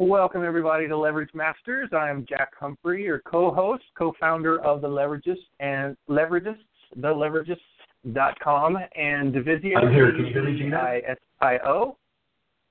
[0.00, 1.88] Welcome everybody to Leverage Masters.
[1.92, 6.56] I am Jack Humphrey, your co-host, co-founder of the Leveragists and Leveragists,
[6.98, 9.76] theleveragists.com and Divisio.
[9.76, 10.10] I'm here.
[10.10, 10.76] Can you hear me, Gina?
[10.76, 11.96] I-S-I-O.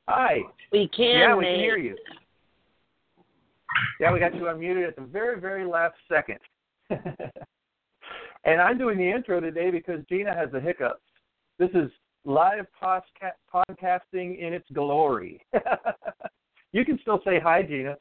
[0.09, 0.39] Hi.
[0.73, 1.19] We can.
[1.19, 1.95] Yeah, we can hear you.
[4.01, 6.39] Yeah, we got you unmuted at the very, very last second.
[6.89, 10.99] and I'm doing the intro today because Gina has the hiccups.
[11.57, 11.89] This is
[12.25, 15.41] live posca- podcasting in its glory.
[16.73, 17.95] you can still say hi, Gina.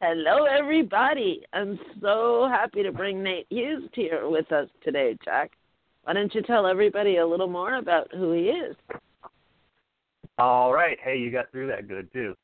[0.00, 1.42] Hello, everybody.
[1.52, 5.50] I'm so happy to bring Nate Hughes here with us today, Jack.
[6.04, 8.74] Why don't you tell everybody a little more about who he is?
[10.38, 10.96] All right.
[11.02, 12.34] Hey, you got through that good too.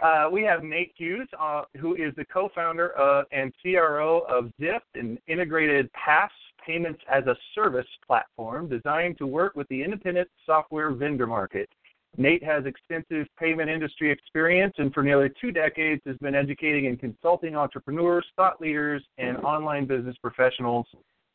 [0.00, 4.78] Uh, we have Nate Hughes, uh, who is the co-founder of, and CRO of Zift,
[4.94, 6.28] an integrated PaaS
[6.64, 11.68] payments as a service platform designed to work with the independent software vendor market.
[12.16, 16.98] Nate has extensive payment industry experience and for nearly two decades has been educating and
[16.98, 20.86] consulting entrepreneurs, thought leaders, and online business professionals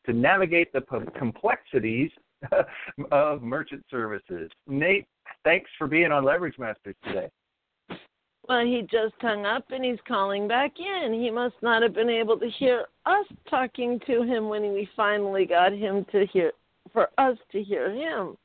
[0.04, 0.82] to navigate the
[1.18, 2.10] complexities
[3.10, 4.50] of merchant services.
[4.66, 5.06] Nate,
[5.44, 7.28] thanks for being on Leverage Masters today.
[8.48, 11.12] Well, he just hung up and he's calling back in.
[11.12, 15.46] He must not have been able to hear us talking to him when we finally
[15.46, 16.52] got him to hear
[16.92, 18.36] for us to hear him.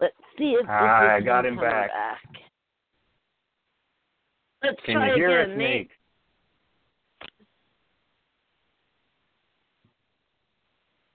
[0.00, 1.90] Let's see if this I got him coming back.
[4.62, 5.90] Let's Can try you hear again, us, Nate?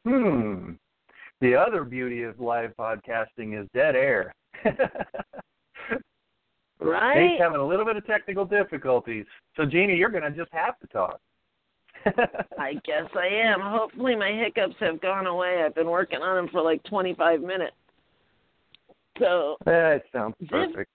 [0.05, 0.71] Hmm.
[1.41, 4.33] The other beauty of live podcasting is dead air.
[6.79, 7.31] Right?
[7.31, 9.25] Nate's having a little bit of technical difficulties.
[9.57, 11.19] So, Jeannie, you're going to just have to talk.
[12.57, 13.59] I guess I am.
[13.59, 15.61] Hopefully, my hiccups have gone away.
[15.65, 17.75] I've been working on them for like 25 minutes.
[19.17, 20.89] So, that sounds perfect.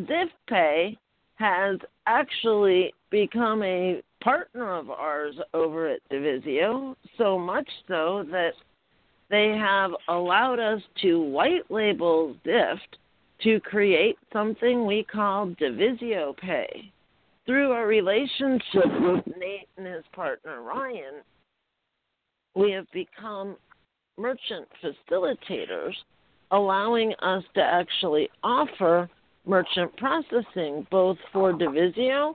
[0.00, 0.96] ZiftPay
[1.34, 8.52] has actually become a partner of ours over at Divisio, so much so that
[9.30, 12.78] they have allowed us to white label Zift
[13.42, 16.92] to create something we call Divisio Pay.
[17.44, 21.22] Through our relationship with Nate and his partner Ryan,
[22.54, 23.56] we have become
[24.16, 25.94] merchant facilitators,
[26.52, 29.08] allowing us to actually offer
[29.44, 32.34] merchant processing both for Divisio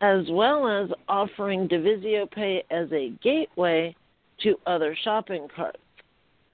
[0.00, 3.94] as well as offering Divisio Pay as a gateway
[4.42, 5.78] to other shopping carts.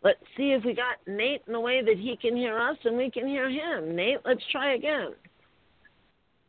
[0.03, 2.97] Let's see if we got Nate in a way that he can hear us and
[2.97, 3.95] we can hear him.
[3.97, 5.15] Nate, let's try again.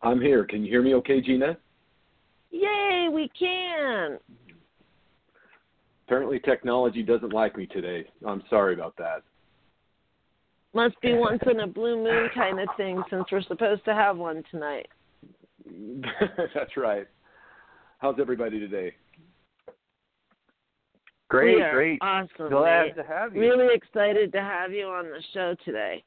[0.02, 0.44] I'm here.
[0.46, 1.58] Can you hear me okay, Gina?
[2.52, 4.20] Yay, we can.
[6.06, 8.06] Apparently technology doesn't like me today.
[8.26, 9.24] I'm sorry about that.
[10.76, 14.18] Must be once in a blue moon kind of thing since we're supposed to have
[14.18, 14.88] one tonight.
[16.54, 17.08] That's right.
[18.00, 18.94] How's everybody today?
[21.30, 22.00] Great, we great.
[22.02, 22.50] Awesome.
[22.50, 22.96] Glad Nate.
[22.98, 23.40] to have you.
[23.40, 26.04] Really excited to have you on the show today.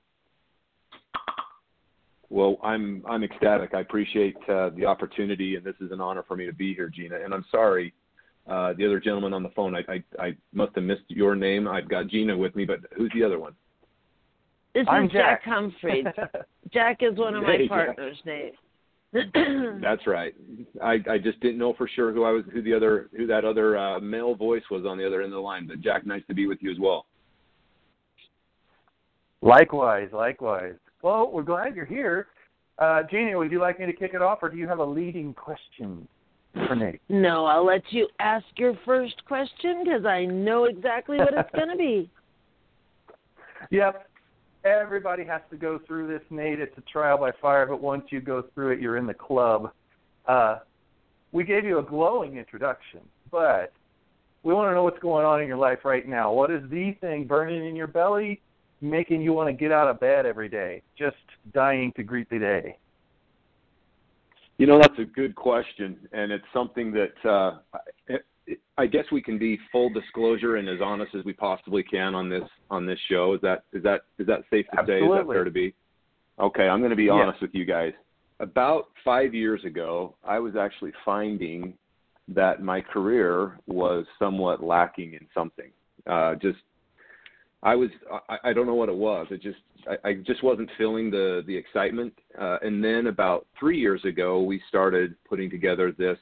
[2.29, 3.73] Well, I'm I'm ecstatic.
[3.73, 6.91] I appreciate uh, the opportunity, and this is an honor for me to be here,
[6.95, 7.17] Gina.
[7.25, 7.95] And I'm sorry,
[8.47, 9.75] uh, the other gentleman on the phone.
[9.75, 11.67] I, I I must have missed your name.
[11.67, 13.55] I've got Gina with me, but who's the other one?
[14.75, 15.53] This I'm is Jack, Jack.
[15.53, 16.05] Humphrey.
[16.73, 17.87] Jack is one of my Hey, Jack.
[17.97, 18.55] partners, Nate.
[19.81, 20.35] That's right.
[20.83, 23.45] I I just didn't know for sure who I was, who the other, who that
[23.45, 25.67] other uh, male voice was on the other end of the line.
[25.67, 27.07] But Jack, nice to be with you as well.
[29.41, 30.75] likewise, likewise.
[31.03, 32.27] Well, we're glad you're here.
[32.79, 34.85] Uh, Jeannie, would you like me to kick it off, or do you have a
[34.85, 36.07] leading question
[36.67, 37.01] for Nate?
[37.09, 41.69] no, I'll let you ask your first question because I know exactly what it's going
[41.71, 42.11] to be.
[43.73, 44.09] Yep.
[44.65, 46.61] Everybody has to go through this, Nate.
[46.61, 49.71] It's a trial by fire, but once you go through it, you're in the club.
[50.27, 50.59] Uh,
[51.33, 53.01] we gave you a glowing introduction,
[53.31, 53.73] but
[54.43, 56.33] we want to know what's going on in your life right now.
[56.33, 58.41] What is the thing burning in your belly,
[58.81, 61.17] making you want to get out of bed every day, just
[61.53, 62.79] dying to greet the day?
[64.59, 67.59] You know, that's a good question, and it's something that uh,
[68.77, 72.29] I- guess we can be full disclosure and as honest as we possibly can on
[72.29, 73.35] this on this show.
[73.35, 75.01] Is that is that is that safe to say?
[75.01, 75.75] Is that fair to be?
[76.39, 77.93] Okay, I'm going to be honest with you guys.
[78.41, 81.75] About five years ago, I was actually finding
[82.29, 85.71] that my career was somewhat lacking in something.
[86.07, 86.59] Uh, just
[87.63, 87.91] I was
[88.29, 89.27] I, I don't know what it was.
[89.31, 89.59] It just
[89.89, 92.13] I, I just wasn't feeling the the excitement.
[92.41, 96.19] Uh, and then about three years ago, we started putting together this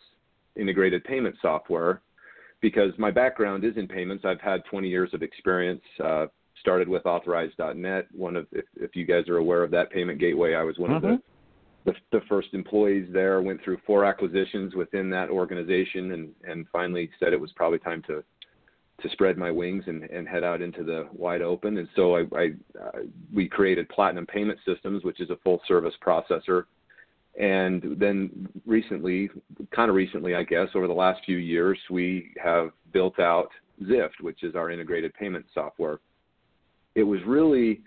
[0.56, 2.00] integrated payment software
[2.60, 4.24] because my background is in payments.
[4.24, 5.82] I've had 20 years of experience.
[6.02, 6.26] Uh,
[6.60, 8.06] started with Authorize.net.
[8.12, 10.90] One of if, if you guys are aware of that payment gateway, I was one
[10.90, 10.96] mm-hmm.
[10.96, 11.32] of the mm-hmm
[11.86, 17.08] the, the first employees there, went through four acquisitions within that organization, and, and finally
[17.18, 18.22] said it was probably time to
[19.02, 21.76] to spread my wings and, and head out into the wide open.
[21.76, 22.46] And so I, I
[22.82, 23.00] uh,
[23.32, 26.64] we created Platinum Payment Systems, which is a full service processor.
[27.38, 29.28] And then recently,
[29.74, 33.50] kind of recently, I guess, over the last few years, we have built out
[33.82, 35.98] Zift, which is our integrated payment software.
[36.94, 37.82] It was really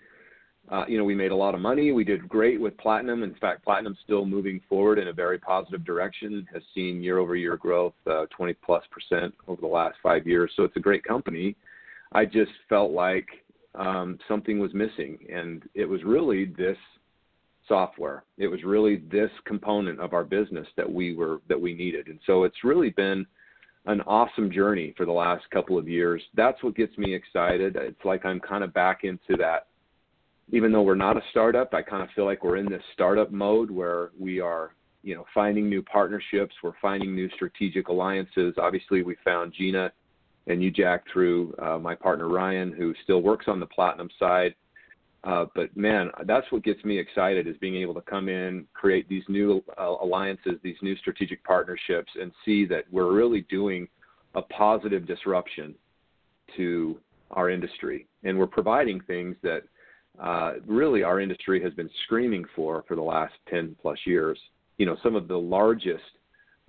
[0.70, 1.90] uh, you know, we made a lot of money.
[1.90, 3.24] We did great with Platinum.
[3.24, 6.46] In fact, Platinum's still moving forward in a very positive direction.
[6.52, 10.52] Has seen year-over-year growth, uh, 20 plus percent over the last five years.
[10.54, 11.56] So it's a great company.
[12.12, 13.26] I just felt like
[13.74, 16.76] um, something was missing, and it was really this
[17.70, 18.24] software.
[18.36, 22.08] It was really this component of our business that we were that we needed.
[22.08, 23.24] And so it's really been
[23.86, 26.22] an awesome journey for the last couple of years.
[26.34, 27.76] That's what gets me excited.
[27.76, 29.68] It's like I'm kind of back into that
[30.52, 33.30] even though we're not a startup, I kind of feel like we're in this startup
[33.30, 38.54] mode where we are, you know, finding new partnerships, we're finding new strategic alliances.
[38.58, 39.92] Obviously, we found Gina
[40.46, 44.54] and you, Jack, through uh, my partner Ryan, who still works on the platinum side.
[45.24, 49.08] Uh, but man, that's what gets me excited is being able to come in, create
[49.08, 53.86] these new uh, alliances, these new strategic partnerships, and see that we're really doing
[54.34, 55.74] a positive disruption
[56.56, 56.98] to
[57.32, 59.62] our industry, and we're providing things that
[60.20, 64.38] uh, really our industry has been screaming for for the last 10 plus years.
[64.78, 66.02] You know, some of the largest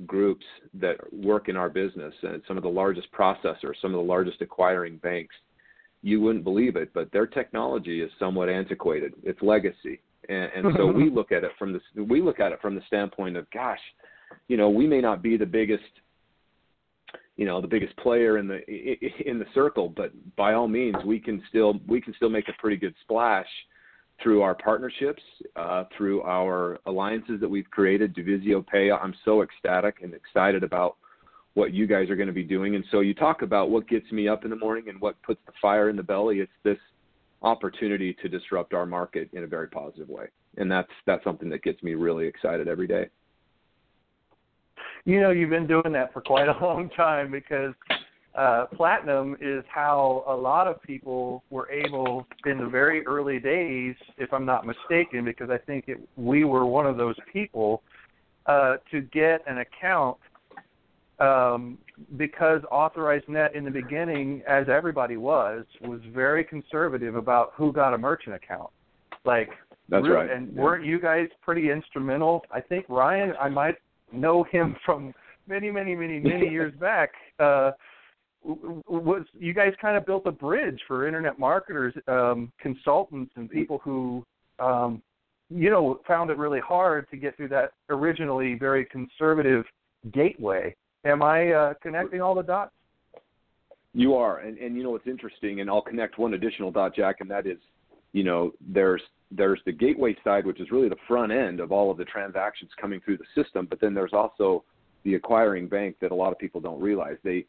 [0.05, 4.07] groups that work in our business and some of the largest processors, some of the
[4.07, 5.35] largest acquiring banks,
[6.03, 9.13] you wouldn't believe it, but their technology is somewhat antiquated.
[9.23, 10.01] It's legacy.
[10.29, 12.81] And, and so we look at it from the we look at it from the
[12.87, 13.79] standpoint of gosh,
[14.47, 15.83] you know, we may not be the biggest
[17.37, 18.59] you know the biggest player in the
[19.25, 22.53] in the circle but by all means we can still we can still make a
[22.59, 23.47] pretty good splash
[24.21, 25.23] through our partnerships
[25.55, 30.97] uh, through our alliances that we've created divisio pay i'm so ecstatic and excited about
[31.53, 32.75] what you guys are going to be doing.
[32.75, 35.39] And so you talk about what gets me up in the morning and what puts
[35.45, 36.39] the fire in the belly.
[36.39, 36.77] It's this
[37.41, 40.25] opportunity to disrupt our market in a very positive way.
[40.57, 43.09] And that's that's something that gets me really excited every day.
[45.05, 47.73] You know you've been doing that for quite a long time because
[48.35, 53.95] uh, platinum is how a lot of people were able in the very early days,
[54.17, 57.83] if I'm not mistaken, because I think it, we were one of those people
[58.45, 60.17] uh, to get an account
[61.21, 61.77] um,
[62.17, 67.93] because Authorized Net in the beginning, as everybody was, was very conservative about who got
[67.93, 68.69] a merchant account.
[69.23, 69.49] Like
[69.87, 70.29] that's right.
[70.29, 70.61] And yeah.
[70.61, 72.43] weren't you guys pretty instrumental?
[72.51, 73.75] I think Ryan, I might
[74.11, 75.13] know him from
[75.47, 77.11] many, many, many, many years back.
[77.39, 77.71] Uh,
[78.43, 83.79] was you guys kind of built a bridge for internet marketers, um, consultants, and people
[83.83, 84.25] who,
[84.57, 85.03] um,
[85.51, 89.63] you know, found it really hard to get through that originally very conservative
[90.11, 90.75] gateway.
[91.05, 92.71] Am I uh, connecting all the dots?
[93.93, 97.17] You are, and and you know what's interesting, and I'll connect one additional dot, Jack,
[97.19, 97.57] and that is,
[98.13, 101.91] you know, there's there's the gateway side, which is really the front end of all
[101.91, 103.67] of the transactions coming through the system.
[103.69, 104.63] But then there's also
[105.03, 107.17] the acquiring bank that a lot of people don't realize.
[107.23, 107.45] They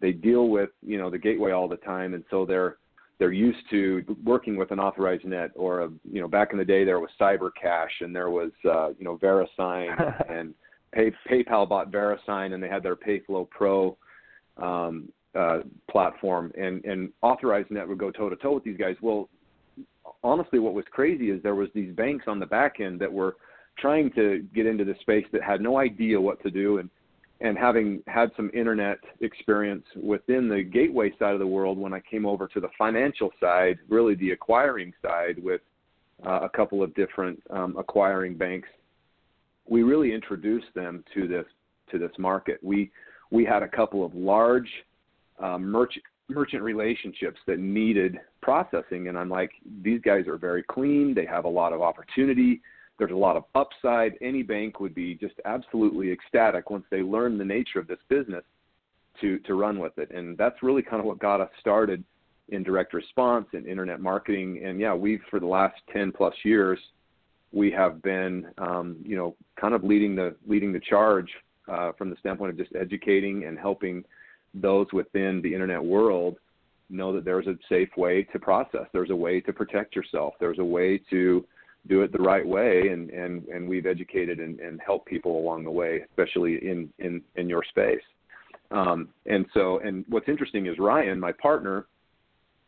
[0.00, 2.76] they deal with you know the gateway all the time, and so they're
[3.18, 6.64] they're used to working with an authorized net or a you know back in the
[6.64, 10.54] day there was CyberCash and there was uh, you know VeriSign and
[10.92, 13.96] Pay, PayPal bought VeriSign and they had their PayFlow Pro
[14.56, 15.58] um, uh,
[15.90, 18.96] platform and and authorized net would go toe to toe with these guys.
[19.02, 19.28] Well,
[20.24, 23.36] honestly, what was crazy is there was these banks on the back end that were
[23.78, 26.90] trying to get into this space that had no idea what to do and
[27.42, 32.00] and having had some internet experience within the gateway side of the world when I
[32.00, 35.60] came over to the financial side, really the acquiring side with
[36.24, 38.68] uh, a couple of different um, acquiring banks,
[39.68, 41.46] we really introduced them to this
[41.90, 42.58] to this market.
[42.62, 42.90] We
[43.30, 44.68] we had a couple of large
[45.38, 49.50] uh, merchant merchant relationships that needed processing and I'm like
[49.82, 51.14] these guys are very clean.
[51.14, 52.60] They have a lot of opportunity.
[52.98, 54.14] There's a lot of upside.
[54.20, 58.42] Any bank would be just absolutely ecstatic once they learn the nature of this business
[59.20, 60.10] to to run with it.
[60.10, 62.02] And that's really kind of what got us started
[62.48, 64.62] in direct response and internet marketing.
[64.64, 66.78] And yeah we've for the last 10 plus years
[67.56, 71.28] we have been, um, you know, kind of leading the leading the charge
[71.68, 74.04] uh, from the standpoint of just educating and helping
[74.54, 76.36] those within the internet world
[76.90, 78.86] know that there's a safe way to process.
[78.92, 80.34] There's a way to protect yourself.
[80.38, 81.44] There's a way to
[81.88, 85.64] do it the right way, and and and we've educated and, and helped people along
[85.64, 88.04] the way, especially in in in your space.
[88.70, 91.86] Um, and so, and what's interesting is Ryan, my partner,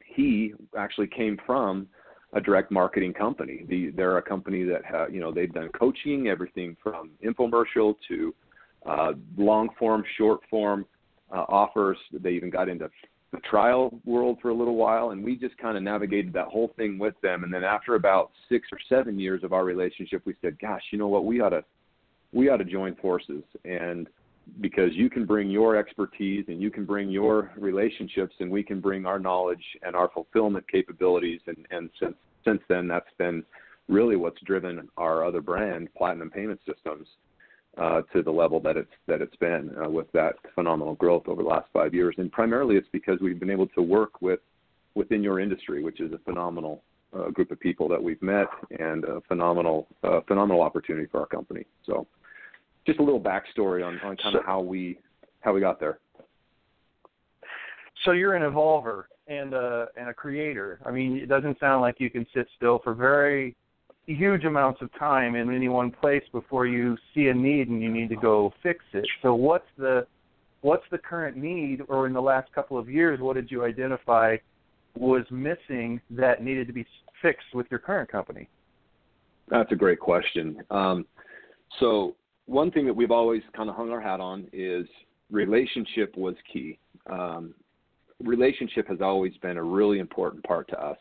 [0.04, 1.88] he actually came from
[2.34, 3.64] a direct marketing company.
[3.68, 8.34] The, they're a company that ha, you know they've done coaching, everything from infomercial to
[8.86, 10.84] uh, long form, short form
[11.32, 11.96] uh, offers.
[12.12, 12.90] They even got into
[13.32, 16.72] the trial world for a little while, and we just kind of navigated that whole
[16.76, 17.44] thing with them.
[17.44, 20.98] And then after about six or seven years of our relationship, we said, "Gosh, you
[20.98, 21.24] know what?
[21.24, 21.64] We ought to
[22.32, 24.08] we ought to join forces." And
[24.60, 28.80] because you can bring your expertise and you can bring your relationships and we can
[28.80, 31.40] bring our knowledge and our fulfillment capabilities.
[31.46, 32.14] And, and since
[32.44, 33.44] since then that's been
[33.88, 37.06] really what's driven our other brand platinum payment systems
[37.76, 41.42] uh, to the level that it's that it's been uh, with that phenomenal growth over
[41.42, 42.14] the last five years.
[42.18, 44.40] And primarily it's because we've been able to work with
[44.94, 46.82] within your industry which is a phenomenal
[47.16, 51.26] uh, group of people that we've met and a phenomenal uh, phenomenal opportunity for our
[51.26, 51.64] company.
[51.86, 52.06] So
[52.88, 54.98] just a little backstory on, on kind of how we
[55.40, 55.98] how we got there.
[58.04, 60.80] So you're an evolver and a and a creator.
[60.86, 63.54] I mean, it doesn't sound like you can sit still for very
[64.06, 67.90] huge amounts of time in any one place before you see a need and you
[67.90, 69.06] need to go fix it.
[69.20, 70.06] So what's the
[70.62, 74.36] what's the current need or in the last couple of years what did you identify
[74.96, 76.86] was missing that needed to be
[77.20, 78.48] fixed with your current company?
[79.50, 80.62] That's a great question.
[80.70, 81.06] Um,
[81.80, 82.16] so
[82.48, 84.86] one thing that we've always kind of hung our hat on is
[85.30, 86.78] relationship was key.
[87.10, 87.54] Um,
[88.24, 90.96] relationship has always been a really important part to us,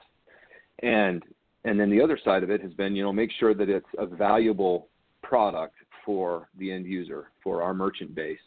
[0.84, 1.24] and
[1.64, 3.88] and then the other side of it has been you know make sure that it's
[3.98, 4.90] a valuable
[5.24, 5.76] product
[6.06, 8.40] for the end user for our merchant base.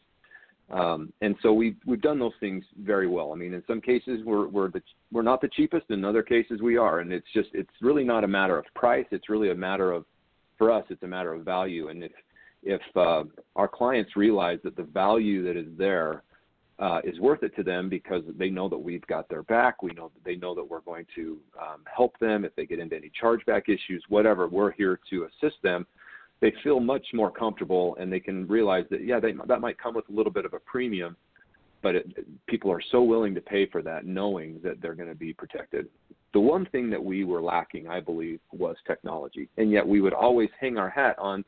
[0.71, 3.33] Um, and so we've we've done those things very well.
[3.33, 5.87] I mean, in some cases we're we're the, we're not the cheapest.
[5.89, 9.07] In other cases we are, and it's just it's really not a matter of price.
[9.11, 10.05] It's really a matter of
[10.59, 11.89] for us it's a matter of value.
[11.89, 12.13] And if
[12.63, 13.25] if uh,
[13.57, 16.23] our clients realize that the value that is there
[16.81, 19.83] uh, is worth it to them because they know that we've got their back.
[19.83, 22.79] We know that they know that we're going to um, help them if they get
[22.79, 24.49] into any chargeback issues, whatever.
[24.49, 25.87] We're here to assist them.
[26.41, 29.95] They feel much more comfortable, and they can realize that yeah, they, that might come
[29.95, 31.17] with a little bit of a premium,
[31.83, 35.15] but it, people are so willing to pay for that, knowing that they're going to
[35.15, 35.87] be protected.
[36.33, 40.15] The one thing that we were lacking, I believe, was technology, and yet we would
[40.15, 41.45] always hang our hat on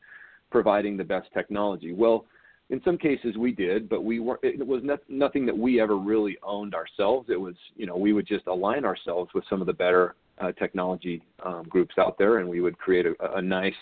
[0.52, 1.92] providing the best technology.
[1.92, 2.26] Well,
[2.70, 5.96] in some cases we did, but we were it was not, nothing that we ever
[5.96, 7.28] really owned ourselves.
[7.28, 10.52] It was, you know, we would just align ourselves with some of the better uh,
[10.52, 13.74] technology um, groups out there, and we would create a, a nice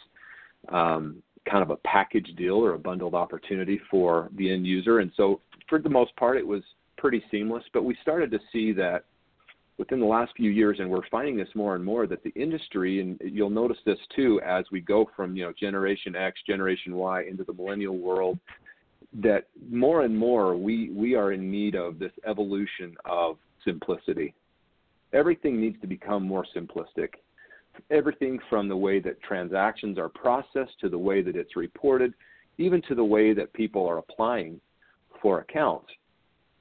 [0.70, 5.00] um, kind of a package deal or a bundled opportunity for the end user.
[5.00, 6.62] And so, for the most part, it was
[6.96, 7.64] pretty seamless.
[7.72, 9.04] But we started to see that
[9.80, 13.00] within the last few years, and we're finding this more and more, that the industry,
[13.00, 17.22] and you'll notice this too as we go from you know Generation X, Generation Y
[17.22, 18.38] into the millennial world,
[19.14, 24.34] that more and more we we are in need of this evolution of simplicity.
[25.14, 27.14] Everything needs to become more simplistic.
[27.90, 32.12] Everything from the way that transactions are processed to the way that it's reported,
[32.58, 34.60] even to the way that people are applying
[35.22, 35.88] for accounts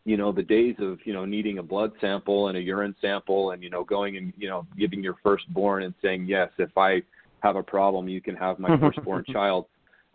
[0.09, 3.51] you know the days of you know needing a blood sample and a urine sample
[3.51, 6.99] and you know going and you know giving your firstborn and saying yes if i
[7.41, 9.65] have a problem you can have my firstborn child.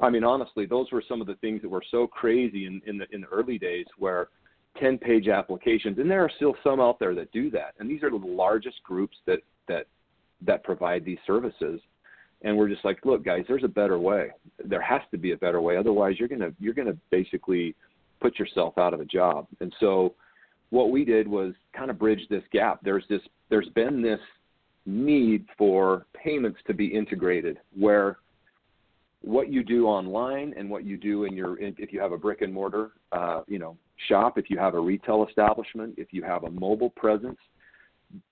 [0.00, 2.98] I mean honestly those were some of the things that were so crazy in in
[2.98, 4.28] the in the early days where
[4.80, 7.74] 10 page applications and there are still some out there that do that.
[7.78, 9.86] And these are the largest groups that that
[10.44, 11.80] that provide these services.
[12.42, 14.30] And we're just like look guys there's a better way.
[14.64, 15.76] There has to be a better way.
[15.76, 17.76] Otherwise you're going to you're going to basically
[18.24, 19.46] put yourself out of a job.
[19.60, 20.14] And so
[20.70, 22.80] what we did was kind of bridge this gap.
[22.82, 24.20] There's this there's been this
[24.86, 28.16] need for payments to be integrated where
[29.20, 32.40] what you do online and what you do in your if you have a brick
[32.40, 33.76] and mortar uh, you know
[34.08, 37.38] shop if you have a retail establishment if you have a mobile presence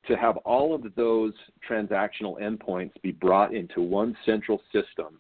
[0.07, 1.33] to have all of those
[1.69, 5.19] transactional endpoints be brought into one central system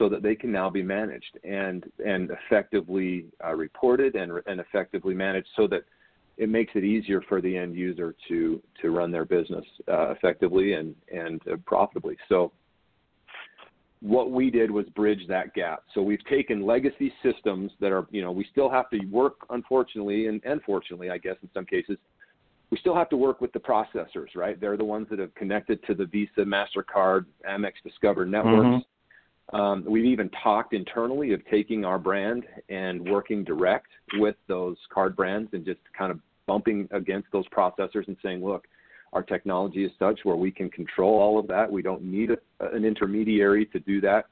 [0.00, 5.14] so that they can now be managed and and effectively uh, reported and and effectively
[5.14, 5.82] managed so that
[6.38, 10.72] it makes it easier for the end user to to run their business uh, effectively
[10.72, 12.16] and and uh, profitably.
[12.30, 12.50] So
[14.00, 15.82] what we did was bridge that gap.
[15.92, 20.28] So we've taken legacy systems that are, you know, we still have to work, unfortunately,
[20.28, 21.98] and, and fortunately, I guess, in some cases,
[22.70, 24.58] we still have to work with the processors, right?
[24.58, 28.64] They're the ones that have connected to the Visa, MasterCard, Amex, Discover networks.
[28.64, 28.78] Mm-hmm
[29.52, 35.16] Um, we've even talked internally of taking our brand and working direct with those card
[35.16, 38.66] brands and just kind of bumping against those processors and saying, look,
[39.12, 41.70] our technology is such where we can control all of that.
[41.70, 42.38] We don't need a,
[42.72, 44.26] an intermediary to do that.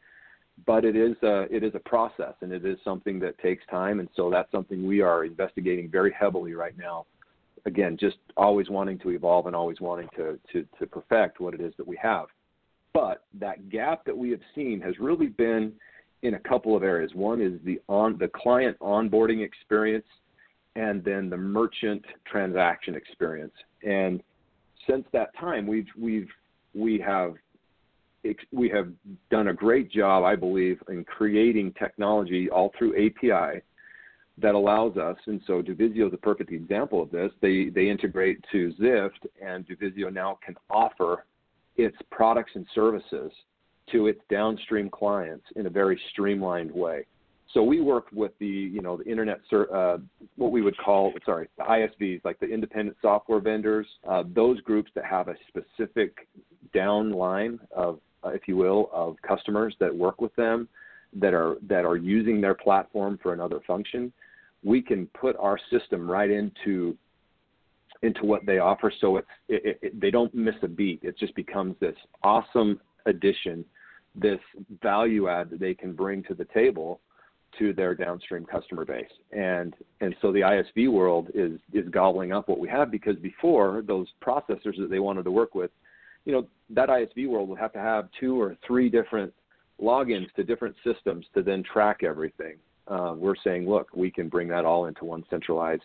[0.67, 4.01] But it is a, it is a process and it is something that takes time.
[4.01, 7.07] And so that's something we are investigating very heavily right now.
[7.67, 11.61] Again, just always wanting to evolve and always wanting to, to, to perfect what it
[11.61, 12.27] is that we have.
[12.93, 15.73] But that gap that we have seen has really been
[16.23, 17.13] in a couple of areas.
[17.15, 20.07] One is the on the client onboarding experience
[20.75, 23.55] and then the merchant transaction experience.
[23.85, 24.23] And
[24.89, 26.29] since that time, we've we've
[26.75, 27.35] we have
[28.53, 28.89] we have
[29.31, 33.63] done a great job, I believe, in creating technology all through API
[34.41, 37.33] that allows us, and so Divisio is a perfect example of this.
[37.41, 41.25] They they integrate to Zift, and Divisio now can offer
[41.79, 43.33] its products and services
[43.93, 47.07] to its downstream clients in a very streamlined way.
[47.55, 49.97] So we worked with the, you know, the internet, uh,
[50.37, 54.91] what we would call, sorry, the ISVs, like the independent software vendors, uh, those groups
[54.95, 56.29] that have a specific
[56.75, 60.69] downline of, uh, if you will, of customers that work with them,
[61.15, 64.13] that are that are using their platform for another function.
[64.63, 66.99] We can put our system right into
[68.03, 71.01] into what they offer, so it's it, it, they don't miss a beat.
[71.03, 73.65] It just becomes this awesome addition,
[74.15, 74.41] this
[74.83, 77.01] value add that they can bring to the table
[77.59, 79.07] to their downstream customer base.
[79.33, 83.83] And and so the ISV world is is gobbling up what we have because before
[83.87, 85.71] those processors that they wanted to work with,
[86.25, 89.33] you know, that ISV world would have to have two or three different
[89.81, 92.57] logins to different systems to then track everything.
[92.87, 95.83] Uh, we're saying, look, we can bring that all into one centralized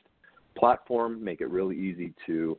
[0.56, 2.58] platform, make it really easy to,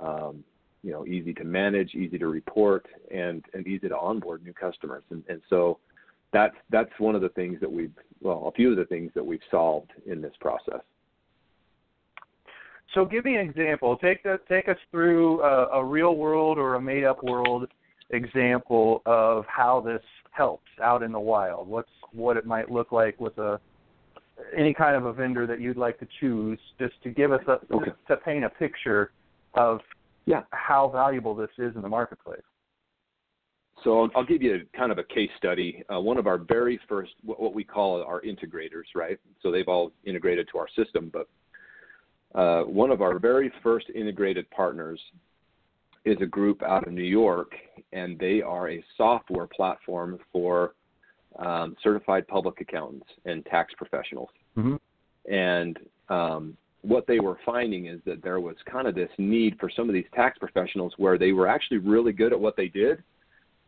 [0.00, 0.44] um,
[0.82, 5.04] you know, easy to manage, easy to report, and and easy to onboard new customers.
[5.10, 5.78] And and so
[6.32, 9.24] that's that's one of the things that we've well, a few of the things that
[9.24, 10.80] we've solved in this process.
[12.94, 13.96] So, give me an example.
[13.96, 17.68] Take the, take us through a, a real world or a made up world
[18.10, 21.68] example of how this helps out in the wild.
[21.68, 23.58] What's what it might look like with a
[24.56, 27.58] any kind of a vendor that you'd like to choose, just to give us a
[27.74, 27.92] okay.
[28.08, 29.12] to paint a picture
[29.54, 29.80] of
[30.26, 30.42] yeah.
[30.50, 32.40] how valuable this is in the marketplace.
[33.84, 35.82] So I'll, I'll, give you a, kind of a case study.
[35.92, 39.18] Uh, one of our very first, what, what, we call our integrators, right?
[39.42, 41.28] So they've all integrated to our system, but
[42.38, 45.00] uh, one of our very first integrated partners
[46.04, 47.52] is a group out of New York,
[47.92, 50.74] and they are a software platform for
[51.38, 54.28] um, certified public accountants and tax professionals.
[54.56, 54.76] Mm-hmm.
[55.32, 59.70] And um, what they were finding is that there was kind of this need for
[59.70, 63.02] some of these tax professionals where they were actually really good at what they did,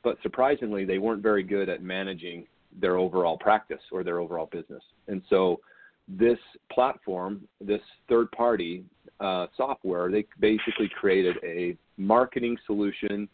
[0.03, 2.47] but surprisingly, they weren't very good at managing
[2.81, 4.83] their overall practice or their overall business.
[5.09, 5.61] And so,
[6.07, 6.39] this
[6.71, 8.85] platform, this third party
[9.21, 13.27] uh, software, they basically created a marketing solution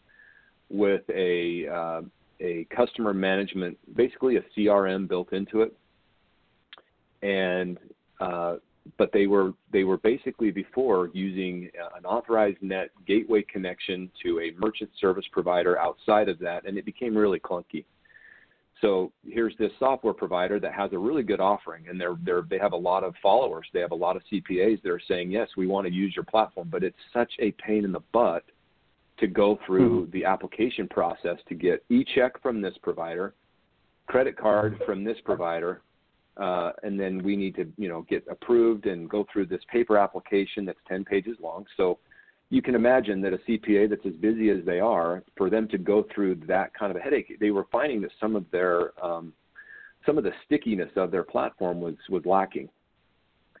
[0.69, 2.01] with a uh,
[2.41, 5.73] a customer management, basically a CRM built into it,
[7.21, 7.77] and
[8.19, 8.55] uh,
[8.97, 14.51] but they were they were basically before using an authorized net gateway connection to a
[14.59, 17.85] merchant service provider outside of that, and it became really clunky.
[18.81, 22.57] So here's this software provider that has a really good offering, and they're, they're they
[22.57, 23.67] have a lot of followers.
[23.73, 26.25] They have a lot of CPAs that are saying, yes, we want to use your
[26.25, 28.43] platform, but it's such a pain in the butt
[29.21, 30.11] to go through mm-hmm.
[30.11, 33.33] the application process to get e-check from this provider,
[34.07, 35.81] credit card from this provider,
[36.37, 39.97] uh, and then we need to you know get approved and go through this paper
[39.97, 41.65] application that's 10 pages long.
[41.77, 41.99] So
[42.49, 45.77] you can imagine that a CPA that's as busy as they are, for them to
[45.77, 49.33] go through that kind of a headache, they were finding that some of their um,
[50.05, 52.69] some of the stickiness of their platform was was lacking,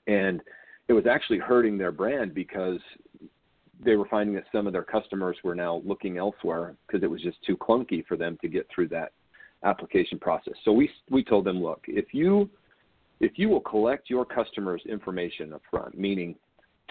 [0.07, 0.41] and
[0.87, 2.79] it was actually hurting their brand because
[3.83, 7.21] they were finding that some of their customers were now looking elsewhere because it was
[7.21, 9.11] just too clunky for them to get through that
[9.63, 10.53] application process.
[10.63, 12.49] So we we told them, look, if you
[13.19, 16.35] if you will collect your customers' information up front, meaning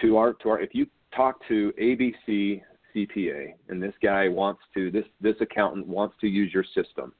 [0.01, 2.63] to our to our if you talk to ABC
[2.95, 7.13] CPA and this guy wants to this this accountant wants to use your system,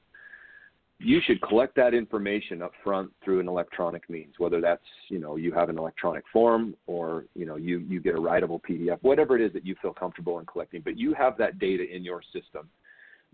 [1.03, 5.37] you should collect that information up front through an electronic means, whether that's you know
[5.37, 9.37] you have an electronic form or you know you you get a writable PDF, whatever
[9.37, 12.21] it is that you feel comfortable in collecting, but you have that data in your
[12.33, 12.69] system.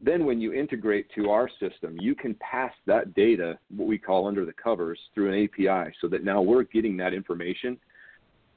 [0.01, 4.29] Then when you integrate to our system, you can pass that data, what we call
[4.29, 7.79] under the covers, through an API so that now we're getting that information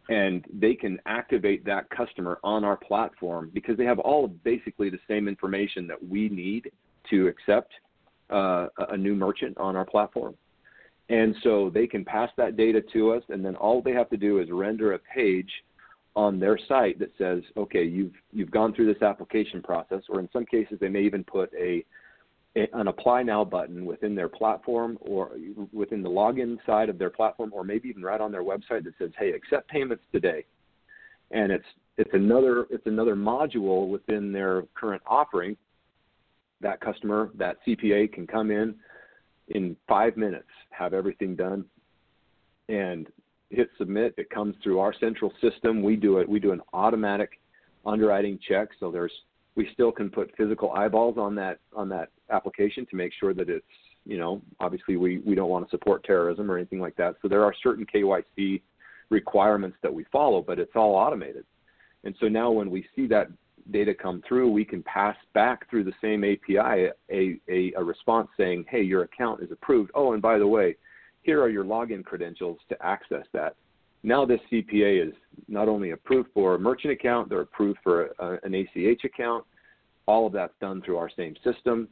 [0.10, 5.00] and they can activate that customer on our platform because they have all basically the
[5.08, 6.70] same information that we need
[7.10, 7.72] to accept
[8.30, 10.36] uh, a new merchant on our platform.
[11.10, 14.18] And so they can pass that data to us, and then all they have to
[14.18, 15.50] do is render a page
[16.16, 20.30] on their site that says, okay, you've you've gone through this application process, or in
[20.32, 21.84] some cases they may even put a,
[22.56, 25.32] a an apply now button within their platform or
[25.72, 28.94] within the login side of their platform, or maybe even right on their website that
[29.00, 30.46] says, hey, accept payments today.
[31.32, 31.66] And it's
[31.98, 35.58] it's another it's another module within their current offering.
[36.62, 38.76] That customer, that CPA can come in
[39.50, 41.66] in five minutes, have everything done,
[42.68, 43.08] and
[43.50, 44.14] hit submit.
[44.18, 45.82] It comes through our central system.
[45.82, 46.30] We do it.
[46.30, 47.40] We do an automatic
[47.86, 48.70] underwriting check.
[48.80, 49.12] So there's
[49.56, 53.50] we still can put physical eyeballs on that on that application to make sure that
[53.50, 53.66] it's
[54.06, 57.16] you know obviously we we don't want to support terrorism or anything like that.
[57.22, 58.62] So there are certain KYC
[59.10, 61.46] requirements that we follow, but it's all automated.
[62.04, 63.30] And so now when we see that
[63.72, 68.28] data come through, we can pass back through the same API a, a, a response
[68.38, 69.92] saying, hey, your account is approved.
[69.96, 70.76] Oh, and by the way,
[71.22, 73.56] here are your login credentials to access that.
[74.04, 75.14] Now this CPA is
[75.48, 79.46] not only approved for a merchant account, they're approved for a, an ACH account.
[80.06, 81.88] All of that's done through our same system,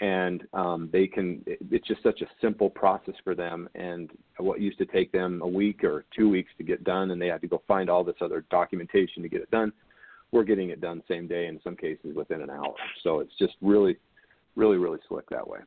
[0.00, 1.42] and um, they can.
[1.46, 3.70] It's just such a simple process for them.
[3.74, 7.22] And what used to take them a week or two weeks to get done, and
[7.22, 9.72] they had to go find all this other documentation to get it done,
[10.34, 12.74] we're getting it done same day, in some cases within an hour.
[13.04, 13.96] So it's just really,
[14.56, 15.60] really, really slick that way.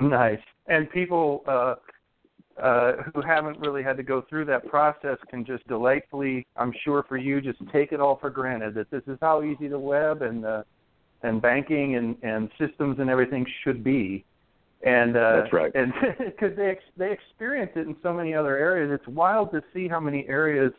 [0.00, 0.38] Nice.
[0.66, 1.76] And people uh,
[2.62, 7.06] uh, who haven't really had to go through that process can just delightfully, I'm sure
[7.08, 10.20] for you, just take it all for granted that this is how easy the web
[10.20, 10.62] and uh,
[11.22, 14.26] and banking and, and systems and everything should be.
[14.84, 15.74] And uh, that's right.
[15.74, 19.62] And because they ex- they experience it in so many other areas, it's wild to
[19.72, 20.70] see how many areas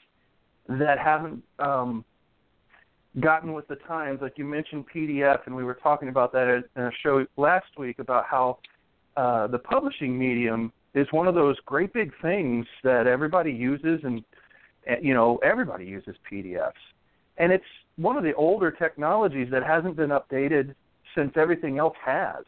[0.68, 2.04] that haven't um,
[3.20, 4.20] gotten with the times.
[4.22, 8.00] Like you mentioned PDF, and we were talking about that in a show last week
[8.00, 8.60] about how
[9.18, 14.24] uh, the publishing medium is one of those great big things that everybody uses, and
[15.02, 16.72] you know everybody uses PDFs,
[17.38, 17.66] and it's
[17.98, 20.76] one of the older technologies that hasn't been updated
[21.16, 22.44] since everything else has.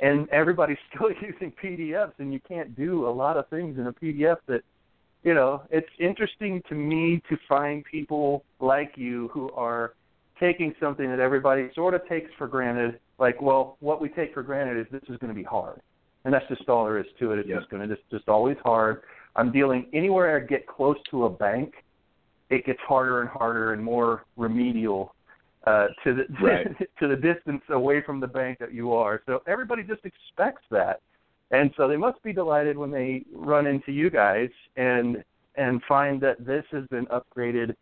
[0.00, 3.92] And everybody's still using PDFs, and you can't do a lot of things in a
[3.92, 4.62] PDF that,
[5.22, 9.94] you know, it's interesting to me to find people like you who are
[10.38, 14.42] taking something that everybody sort of takes for granted, like, well, what we take for
[14.42, 15.80] granted is this is going to be hard
[16.24, 17.38] and that's just all there is to it.
[17.38, 19.02] It's just going to just just always hard.
[19.36, 21.72] I'm dealing anywhere I get close to a bank,
[22.50, 25.14] it gets harder and harder and more remedial
[25.66, 26.66] uh, to the right.
[26.98, 29.22] to the distance away from the bank that you are.
[29.26, 31.00] So everybody just expects that,
[31.50, 35.22] and so they must be delighted when they run into you guys and
[35.56, 37.74] and find that this has been upgraded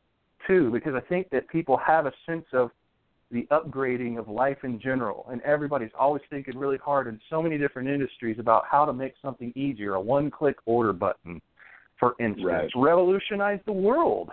[0.46, 2.70] too, because I think that people have a sense of
[3.31, 5.26] the upgrading of life in general.
[5.31, 9.14] And everybody's always thinking really hard in so many different industries about how to make
[9.20, 9.94] something easier.
[9.94, 11.40] A one click order button,
[11.98, 12.70] for instance, right.
[12.76, 14.31] revolutionized the world.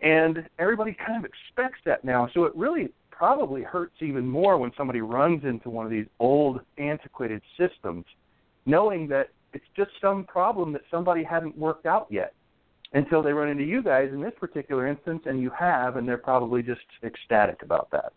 [0.00, 2.28] And everybody kind of expects that now.
[2.32, 6.60] So it really probably hurts even more when somebody runs into one of these old,
[6.78, 8.06] antiquated systems,
[8.66, 12.34] knowing that it's just some problem that somebody hadn't worked out yet
[12.92, 16.18] until they run into you guys in this particular instance, and you have, and they're
[16.18, 18.12] probably just ecstatic about that.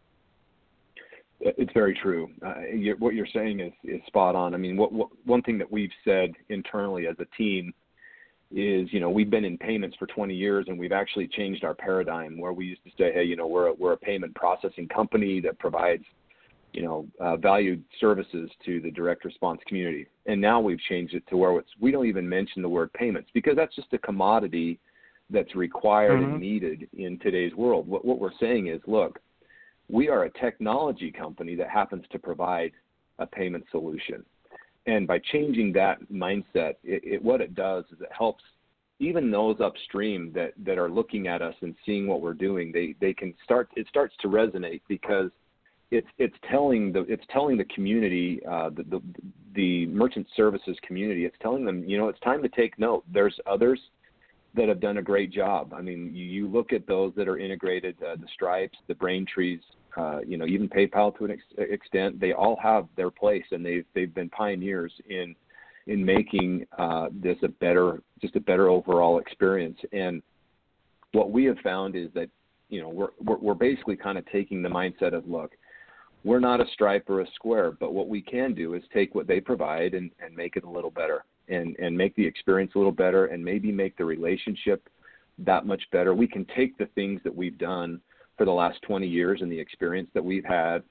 [1.40, 2.30] It's very true.
[2.46, 4.54] Uh, you're, what you're saying is, is spot on.
[4.54, 7.74] I mean, what, what, one thing that we've said internally as a team
[8.52, 11.74] is, you know, we've been in payments for 20 years, and we've actually changed our
[11.74, 14.88] paradigm where we used to say, hey, you know, we're a, we're a payment processing
[14.88, 16.04] company that provides,
[16.74, 21.24] you know, uh, valued services to the direct response community, and now we've changed it
[21.30, 24.80] to where it's we don't even mention the word payments because that's just a commodity
[25.30, 26.34] that's required mm-hmm.
[26.34, 27.88] and needed in today's world.
[27.88, 29.20] What what we're saying is, look
[29.90, 32.72] we are a technology company that happens to provide
[33.20, 34.24] a payment solution.
[34.86, 38.44] And by changing that mindset, it, it, what it does is it helps
[39.00, 42.72] even those upstream that, that are looking at us and seeing what we're doing.
[42.72, 43.70] They they can start.
[43.76, 45.30] It starts to resonate because
[45.94, 49.02] it's it's telling the it's telling the community, uh, the, the
[49.56, 51.26] the merchant services community.
[51.26, 53.04] It's telling them, you know, it's time to take note.
[53.14, 53.80] There's others
[54.56, 55.74] that have done a great job.
[55.74, 59.60] I mean, you, you look at those that are integrated, uh, the Stripes, the Braintrees,
[59.98, 62.20] uh, you know, even PayPal to an ex- extent.
[62.20, 65.36] They all have their place, and they've they've been pioneers in
[65.86, 69.78] in making uh, this a better, just a better overall experience.
[69.92, 70.24] And
[71.12, 72.30] what we have found is that
[72.70, 75.52] you know we're we're, we're basically kind of taking the mindset of look.
[76.24, 79.28] We're not a stripe or a square, but what we can do is take what
[79.28, 82.78] they provide and, and make it a little better and and make the experience a
[82.78, 84.88] little better and maybe make the relationship
[85.40, 86.14] that much better.
[86.14, 88.00] We can take the things that we've done
[88.38, 90.84] for the last 20 years and the experience that we've had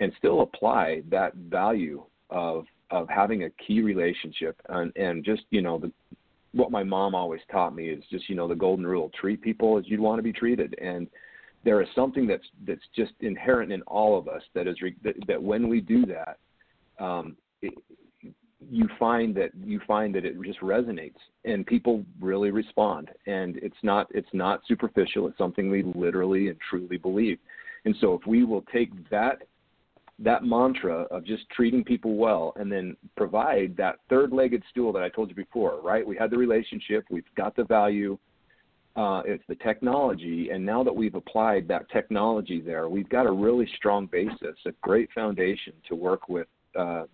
[0.00, 5.60] and still apply that value of of having a key relationship and and just you
[5.60, 5.92] know the
[6.52, 9.78] what my mom always taught me is just you know the golden rule treat people
[9.78, 11.06] as you'd want to be treated and
[11.68, 15.14] there is something that's that's just inherent in all of us that is re- that,
[15.26, 16.38] that when we do that
[16.98, 17.74] um, it,
[18.70, 23.10] you find that you find that it just resonates and people really respond.
[23.26, 25.28] And it's not it's not superficial.
[25.28, 27.38] It's something we literally and truly believe.
[27.84, 29.42] And so if we will take that
[30.20, 35.02] that mantra of just treating people well and then provide that third legged stool that
[35.02, 36.04] I told you before, right?
[36.04, 38.18] We had the relationship, we've got the value,
[38.96, 43.30] uh, it's the technology, and now that we've applied that technology there, we've got a
[43.30, 47.04] really strong basis, a great foundation to work with, uh,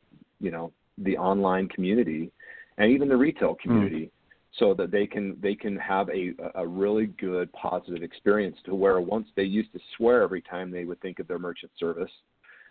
[0.40, 2.30] you know, the online community
[2.78, 3.68] and even the retail hmm.
[3.68, 4.06] community.
[4.06, 4.10] Mm.
[4.60, 9.00] So that they can they can have a a really good positive experience to where
[9.00, 12.12] once they used to swear every time they would think of their merchant service,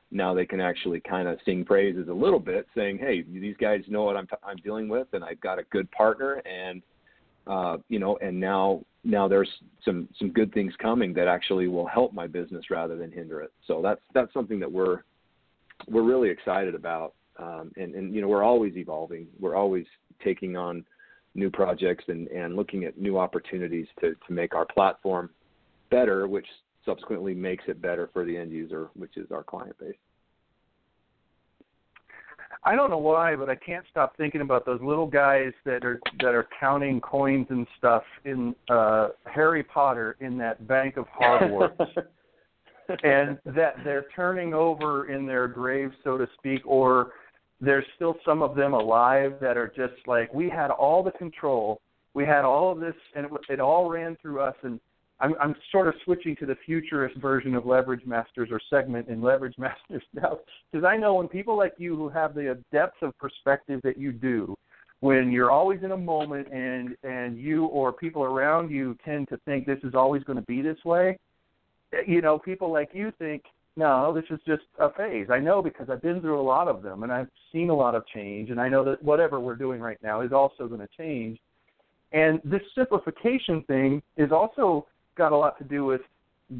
[0.09, 3.81] now they can actually kind of sing praises a little bit, saying, "Hey, these guys
[3.89, 6.81] know what I'm t- I'm dealing with, and I've got a good partner, and
[7.47, 9.49] uh, you know, and now now there's
[9.83, 13.51] some some good things coming that actually will help my business rather than hinder it.
[13.67, 15.01] So that's that's something that we're
[15.87, 19.27] we're really excited about, um, and and you know, we're always evolving.
[19.39, 19.85] We're always
[20.23, 20.85] taking on
[21.35, 25.29] new projects and and looking at new opportunities to to make our platform
[25.89, 26.47] better, which
[26.85, 29.95] subsequently makes it better for the end user, which is our client base.
[32.65, 35.99] I don't know why, but I can't stop thinking about those little guys that are
[36.19, 41.77] that are counting coins and stuff in uh Harry Potter in that bank of Hogwarts.
[43.03, 47.11] and that they're turning over in their graves, so to speak, or
[47.61, 51.81] there's still some of them alive that are just like we had all the control,
[52.13, 54.79] we had all of this, and it, it all ran through us, and
[55.19, 59.21] I'm, I'm sort of switching to the futurist version of Leverage Masters or segment in
[59.21, 60.39] Leverage Masters now,
[60.71, 64.11] because I know when people like you who have the depth of perspective that you
[64.11, 64.55] do,
[64.99, 69.37] when you're always in a moment and and you or people around you tend to
[69.45, 71.17] think this is always going to be this way,
[71.93, 73.43] eh, you know, people like you think,
[73.75, 75.27] no, this is just a phase.
[75.29, 77.95] I know because I've been through a lot of them and I've seen a lot
[77.95, 80.89] of change, and I know that whatever we're doing right now is also going to
[80.97, 81.37] change.
[82.13, 86.01] And this simplification thing is also got a lot to do with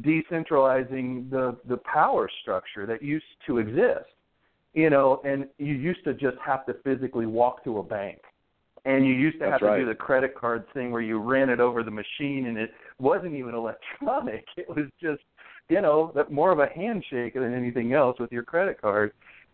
[0.00, 4.08] decentralizing the the power structure that used to exist.
[4.72, 8.18] You know, and you used to just have to physically walk to a bank.
[8.84, 9.76] And you used to That's have right.
[9.78, 12.70] to do the credit card thing where you ran it over the machine and it
[12.98, 14.44] wasn't even electronic.
[14.56, 15.22] It was just,
[15.68, 19.12] you know, more of a handshake than anything else with your credit card.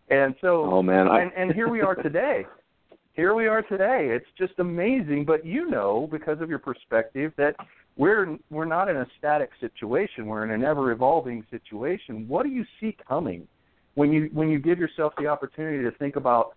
[0.09, 1.21] And so Oh man, I...
[1.21, 2.45] and, and here we are today.
[3.13, 4.09] here we are today.
[4.11, 7.55] It's just amazing, but you know because of your perspective that
[8.01, 10.25] we're we're not in a static situation.
[10.25, 12.27] We're in an ever evolving situation.
[12.27, 13.47] What do you see coming
[13.93, 16.55] when you when you give yourself the opportunity to think about,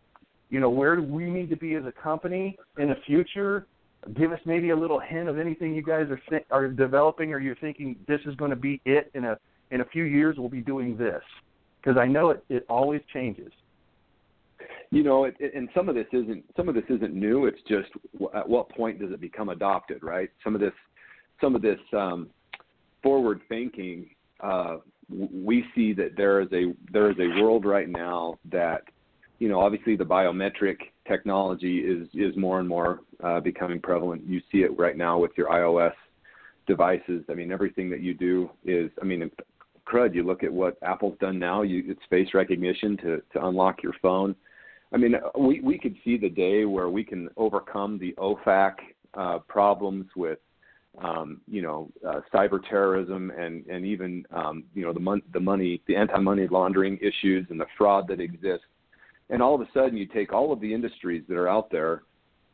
[0.49, 3.67] you know, where do we need to be as a company in the future?
[4.17, 7.57] Give us maybe a little hint of anything you guys are are developing, or you're
[7.57, 9.37] thinking this is going to be it in a
[9.71, 10.37] in a few years.
[10.39, 11.23] We'll be doing this
[11.83, 13.53] because I know it it always changes.
[14.91, 17.45] You know, it, and some of this isn't some of this isn't new.
[17.45, 17.91] It's just
[18.35, 20.31] at what point does it become adopted, right?
[20.43, 20.73] Some of this
[21.41, 22.29] some of this um,
[23.03, 24.09] forward thinking,
[24.41, 24.77] uh,
[25.09, 28.83] we see that there is a there is a world right now that
[29.39, 34.23] you know obviously the biometric technology is is more and more uh, becoming prevalent.
[34.27, 35.93] You see it right now with your iOS
[36.67, 37.23] devices.
[37.29, 39.31] I mean everything that you do is I mean
[39.87, 40.15] crud.
[40.15, 41.63] You look at what Apple's done now.
[41.63, 44.35] You it's face recognition to to unlock your phone.
[44.93, 48.75] I mean we we could see the day where we can overcome the OFAC
[49.15, 50.39] uh, problems with
[51.03, 55.41] um, you know, uh, cyber terrorism and and even um, you know the mon- the
[55.41, 58.67] money, the anti-money laundering issues and the fraud that exists,
[59.31, 62.03] and all of a sudden you take all of the industries that are out there,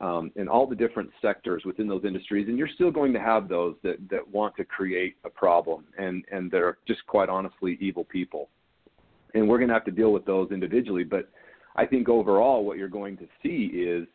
[0.00, 3.48] um, and all the different sectors within those industries, and you're still going to have
[3.48, 8.05] those that that want to create a problem, and and they're just quite honestly evil
[8.05, 8.48] people,
[9.35, 11.29] and we're going to have to deal with those individually, but
[11.76, 14.09] I think overall what you're going to see is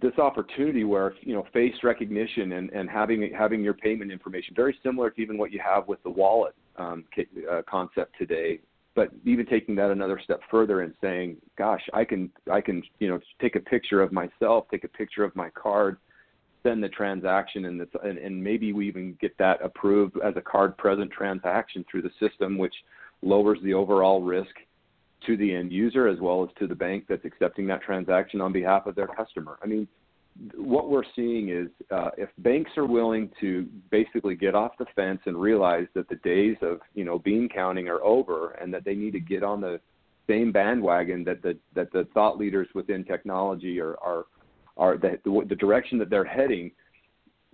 [0.00, 4.76] this opportunity where you know face recognition and, and having having your payment information very
[4.82, 7.04] similar to even what you have with the wallet um,
[7.50, 8.60] uh, concept today.
[8.94, 13.08] But even taking that another step further and saying gosh i can i can you
[13.08, 15.96] know take a picture of myself take a picture of my card
[16.64, 20.76] send the transaction and, and, and maybe we even get that approved as a card
[20.78, 22.74] present transaction through the system which
[23.22, 24.54] lowers the overall risk
[25.26, 28.52] to the end user as well as to the bank that's accepting that transaction on
[28.52, 29.58] behalf of their customer.
[29.62, 29.88] I mean,
[30.56, 35.20] what we're seeing is uh, if banks are willing to basically get off the fence
[35.26, 38.94] and realize that the days of you know bean counting are over and that they
[38.94, 39.80] need to get on the
[40.28, 44.24] same bandwagon that the that the thought leaders within technology are are
[44.76, 46.70] are the the, direction that they're heading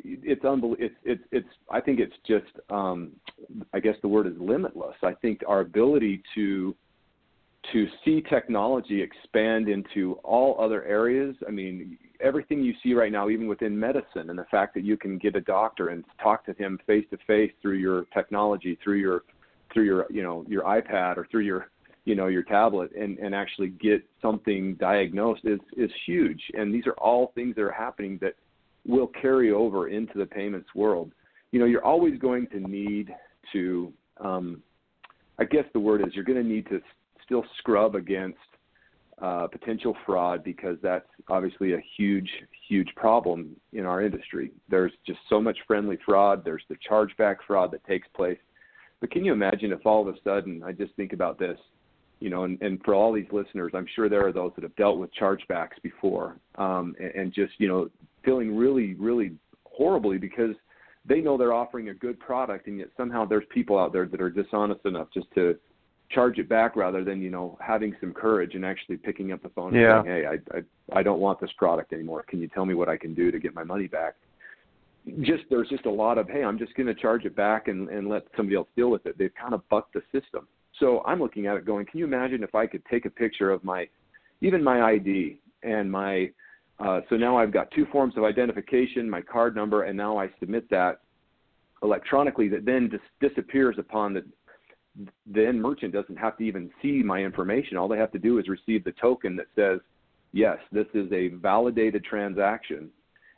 [0.03, 3.11] it's unbelievable it's it's it's i think it's just um
[3.75, 6.75] i guess the word is limitless i think our ability to
[7.73, 13.29] to see technology expand into all other areas i mean everything you see right now
[13.29, 16.53] even within medicine and the fact that you can get a doctor and talk to
[16.55, 19.23] him face to face through your technology through your
[19.73, 21.69] through your you know your ipad or through your
[22.05, 26.43] you know your tablet and and actually get something diagnosed is is huge.
[26.55, 28.35] And these are all things that are happening that
[28.87, 31.13] will carry over into the payments world.
[31.53, 33.15] You know you're always going to need
[33.53, 34.63] to um
[35.39, 36.81] i guess the word is you're going to need to
[37.31, 38.39] still scrub against
[39.23, 42.29] uh, potential fraud because that's obviously a huge,
[42.69, 44.51] huge problem in our industry.
[44.69, 46.45] There's just so much friendly fraud.
[46.45, 48.39] There's the chargeback fraud that takes place.
[49.01, 51.59] But can you imagine if all of a sudden, I just think about this,
[52.19, 54.77] you know, and, and for all these listeners, I'm sure there are those that have
[54.77, 57.89] dealt with chargebacks before, um, and, and just you know
[58.25, 59.33] feeling really, really
[59.65, 60.55] horribly because
[61.07, 64.21] they know they're offering a good product, and yet somehow there's people out there that
[64.21, 65.57] are dishonest enough just to
[66.11, 69.49] charge it back rather than you know having some courage and actually picking up the
[69.51, 69.99] phone yeah.
[69.99, 72.25] and saying, "Hey, I, I I don't want this product anymore.
[72.29, 74.17] Can you tell me what I can do to get my money back?"
[75.23, 77.89] Just there's just a lot of, "Hey, I'm just going to charge it back and
[77.89, 80.47] and let somebody else deal with it." They've kind of bucked the system.
[80.81, 83.51] So I'm looking at it going, can you imagine if I could take a picture
[83.51, 83.89] of my,
[84.41, 86.31] even my ID and my,
[86.79, 90.31] uh, so now I've got two forms of identification, my card number, and now I
[90.41, 91.01] submit that
[91.83, 94.25] electronically that then dis- disappears upon the,
[95.31, 97.77] the end merchant doesn't have to even see my information.
[97.77, 99.81] All they have to do is receive the token that says,
[100.33, 102.91] yes, this is a validated transaction.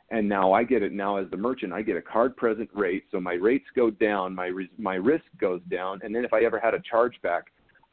[0.09, 0.91] And now I get it.
[0.91, 3.05] Now as the merchant I get a card present rate.
[3.11, 6.01] So my rates go down my my risk goes down.
[6.03, 7.43] And then if I ever had a chargeback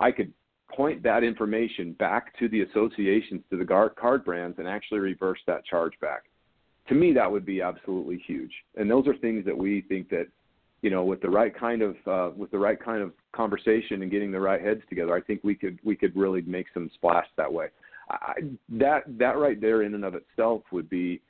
[0.01, 0.33] I could
[0.71, 5.63] point that information back to the associations to the card brands and actually reverse that
[5.71, 6.21] chargeback.
[6.89, 8.53] To me that would be absolutely huge.
[8.77, 10.27] And those are things that we think that
[10.83, 14.11] you know with the right kind of uh, with the right kind of conversation and
[14.11, 17.27] getting the right heads together I think we could we could really make some splash
[17.37, 17.69] that way
[18.11, 18.35] I,
[18.71, 21.21] that that right there in and of itself would be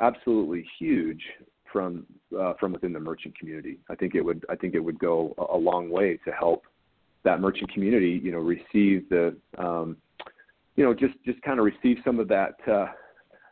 [0.00, 1.22] absolutely huge
[1.72, 2.06] from
[2.38, 3.78] uh, from within the merchant community.
[3.88, 6.64] I think it would I think it would go a, long way to help
[7.24, 9.96] that merchant community, you know, receive the um,
[10.76, 12.86] you know just just kind of receive some of that uh,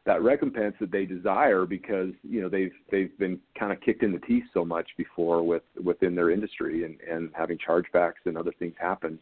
[0.06, 4.12] that recompense that they desire because you know they've they've been kind of kicked in
[4.12, 8.52] the teeth so much before with within their industry and and having chargebacks and other
[8.58, 9.18] things happen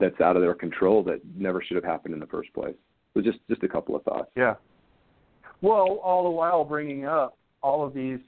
[0.00, 2.74] that's out of their control that never should have happened in the first place.
[3.14, 4.30] So just just a couple of thoughts.
[4.34, 4.54] Yeah,
[5.60, 8.18] well, all the while bringing up all of these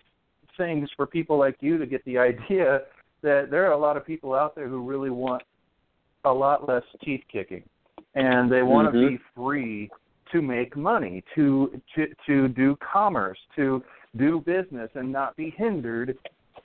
[0.57, 2.83] things for people like you to get the idea
[3.23, 5.43] that there are a lot of people out there who really want
[6.27, 7.63] a lot less teeth kicking,
[8.15, 9.01] and they want mm-hmm.
[9.01, 9.91] to be free
[10.33, 13.83] to make money, to to to do commerce, to
[14.17, 16.17] do business, and not be hindered,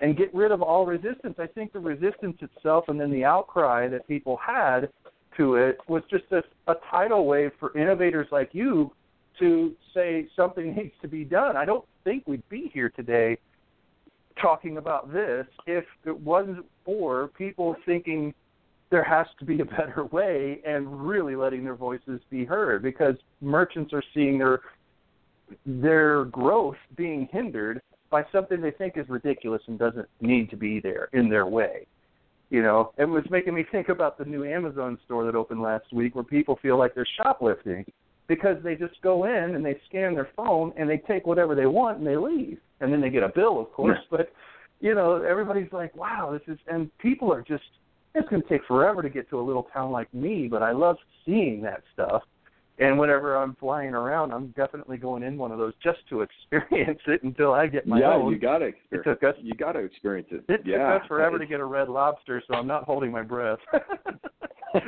[0.01, 1.35] and get rid of all resistance.
[1.39, 4.89] I think the resistance itself, and then the outcry that people had
[5.37, 8.91] to it, was just a, a tidal wave for innovators like you
[9.39, 11.57] to say something needs to be done.
[11.57, 13.37] I don't think we'd be here today
[14.41, 18.33] talking about this if it wasn't for people thinking
[18.89, 23.15] there has to be a better way and really letting their voices be heard because
[23.41, 24.61] merchants are seeing their
[25.65, 30.79] their growth being hindered by something they think is ridiculous and doesn't need to be
[30.79, 31.87] there in their way.
[32.51, 35.91] You know, it was making me think about the new Amazon store that opened last
[35.91, 37.85] week where people feel like they're shoplifting
[38.27, 41.65] because they just go in and they scan their phone and they take whatever they
[41.65, 44.17] want and they leave and then they get a bill of course yeah.
[44.17, 44.31] but
[44.79, 47.63] you know everybody's like wow this is and people are just
[48.15, 50.71] it's going to take forever to get to a little town like me but i
[50.71, 52.23] love seeing that stuff
[52.79, 56.99] and whenever i'm flying around i'm definitely going in one of those just to experience
[57.07, 59.53] it until i get my yeah, own you got to experience it took us you
[59.53, 60.93] got to experience it it yeah.
[60.93, 63.59] took us forever to get a red lobster so i'm not holding my breath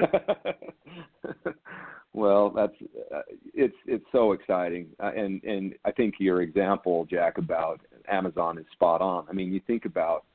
[2.14, 2.74] Well, that's
[3.16, 3.22] uh,
[3.54, 7.80] it's it's so exciting, uh, and and I think your example, Jack, about
[8.10, 9.26] Amazon is spot on.
[9.30, 10.26] I mean, you think about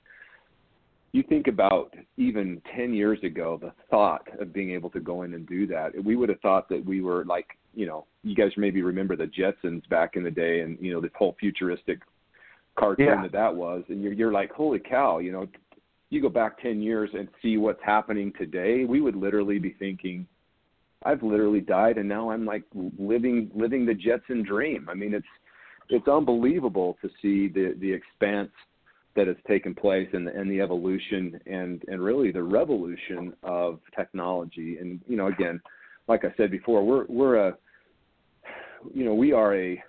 [1.16, 5.34] you think about even 10 years ago the thought of being able to go in
[5.34, 8.50] and do that we would have thought that we were like you know you guys
[8.56, 12.00] maybe remember the jetsons back in the day and you know this whole futuristic
[12.78, 13.22] cartoon yeah.
[13.22, 15.46] that that was and you're you're like holy cow you know
[16.10, 20.26] you go back 10 years and see what's happening today we would literally be thinking
[21.04, 24.88] I've literally died, and now I'm like living living the Jetson dream.
[24.90, 25.26] I mean, it's
[25.88, 28.50] it's unbelievable to see the the expanse
[29.16, 34.78] that has taken place and and the evolution and and really the revolution of technology.
[34.78, 35.60] And you know, again,
[36.08, 37.56] like I said before, we're we're a
[38.94, 39.82] you know we are a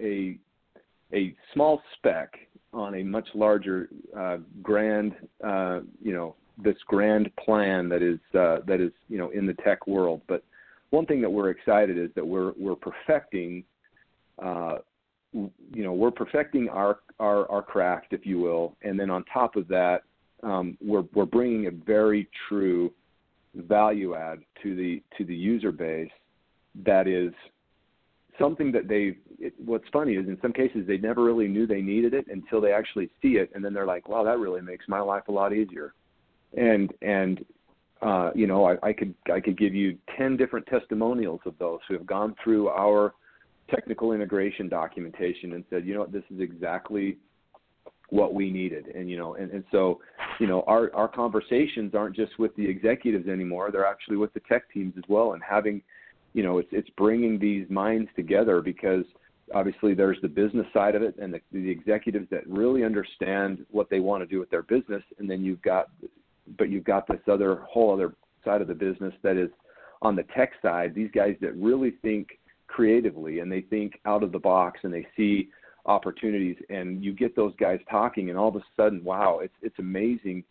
[0.00, 0.38] a
[1.14, 2.34] a small speck
[2.72, 8.58] on a much larger uh, grand uh, you know this grand plan that is uh,
[8.66, 10.20] that is you know in the tech world.
[10.26, 10.42] But
[10.90, 13.64] one thing that we're excited is that we're we're perfecting
[14.42, 14.78] uh,
[15.72, 19.56] you know we're perfecting our, our our craft, if you will, and then on top
[19.56, 20.02] of that,
[20.42, 22.92] um, we're we're bringing a very true
[23.54, 26.10] value add to the to the user base
[26.84, 27.32] that is
[28.38, 29.16] something that they
[29.64, 32.72] what's funny is in some cases they never really knew they needed it until they
[32.72, 35.52] actually see it and then they're like wow that really makes my life a lot
[35.52, 35.94] easier.
[36.56, 37.44] And and
[38.02, 41.80] uh, you know I, I could I could give you ten different testimonials of those
[41.88, 43.14] who have gone through our
[43.70, 46.12] technical integration documentation and said you know what?
[46.12, 47.18] This is exactly
[48.10, 48.86] what we needed.
[48.94, 50.00] And you know and, and so
[50.40, 53.70] you know our our conversations aren't just with the executives anymore.
[53.70, 55.82] They're actually with the tech teams as well and having
[56.32, 59.04] you know it's it's bringing these minds together because
[59.54, 63.88] obviously there's the business side of it and the, the executives that really understand what
[63.90, 65.02] they want to do with their business.
[65.18, 65.88] And then you've got
[66.58, 68.14] but you've got this other whole other
[68.44, 69.50] side of the business that is
[70.02, 70.94] on the tech side.
[70.94, 72.38] These guys that really think
[72.68, 75.48] creatively and they think out of the box and they see
[75.86, 79.78] opportunities and you get those guys talking and all of a sudden wow it's it's
[79.78, 80.42] amazing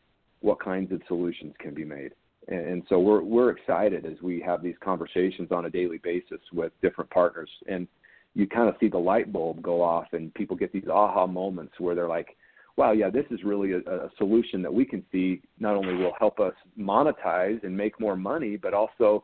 [0.46, 2.12] what kinds of solutions can be made.
[2.48, 6.40] And, and so we're we're excited as we have these conversations on a daily basis
[6.54, 7.88] with different partners and
[8.36, 11.74] you kind of see the light bulb go off and people get these aha moments
[11.80, 12.38] where they're like
[12.78, 16.14] wow yeah this is really a, a solution that we can see not only will
[16.20, 19.24] help us monetize and make more money but also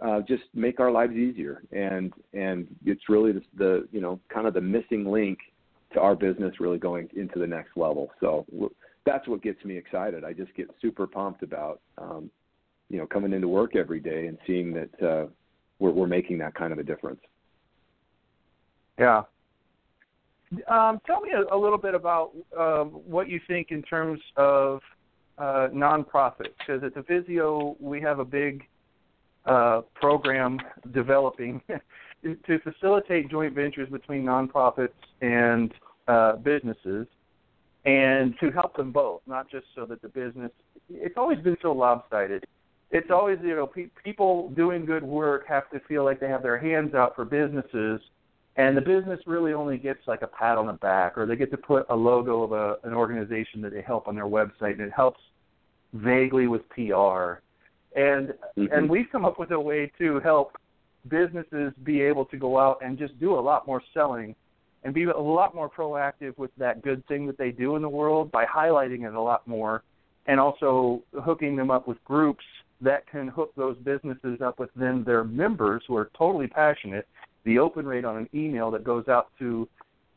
[0.00, 1.62] uh, just make our lives easier.
[1.72, 5.38] And and it's really the, the you know kind of the missing link
[5.92, 8.10] to our business really going into the next level.
[8.20, 8.46] So
[9.04, 10.24] that's what gets me excited.
[10.24, 12.30] I just get super pumped about um,
[12.88, 15.26] you know coming into work every day and seeing that uh,
[15.78, 17.20] we're we're making that kind of a difference.
[18.98, 19.22] Yeah.
[20.68, 24.80] Um, tell me a, a, little bit about um, what you think in terms of
[25.38, 28.64] uh, nonprofits, because at Divisio we have a big
[29.46, 30.58] uh, program
[30.92, 31.60] developing
[32.22, 34.88] to facilitate joint ventures between nonprofits
[35.20, 35.72] and
[36.08, 37.06] uh, businesses
[37.84, 40.50] and to help them both, not just so that the business.
[40.90, 42.44] It's always been so lopsided.
[42.90, 46.42] It's always you know pe- people doing good work have to feel like they have
[46.42, 48.00] their hands out for businesses,
[48.56, 51.50] and the business really only gets like a pat on the back, or they get
[51.52, 54.82] to put a logo of a, an organization that they help on their website, and
[54.82, 55.20] it helps
[55.94, 57.40] vaguely with PR
[57.94, 58.72] and mm-hmm.
[58.72, 60.52] and we've come up with a way to help
[61.08, 64.34] businesses be able to go out and just do a lot more selling
[64.84, 67.88] and be a lot more proactive with that good thing that they do in the
[67.88, 69.82] world by highlighting it a lot more
[70.26, 72.44] and also hooking them up with groups
[72.80, 77.06] that can hook those businesses up with then their members who are totally passionate.
[77.44, 79.68] The open rate on an email that goes out to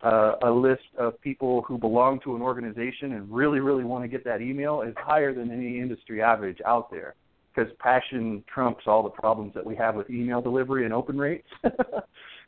[0.02, 4.08] uh, a list of people who belong to an organization and really, really want to
[4.08, 7.16] get that email is higher than any industry average out there
[7.54, 11.48] because passion trumps all the problems that we have with email delivery and open rates.
[11.64, 11.72] if,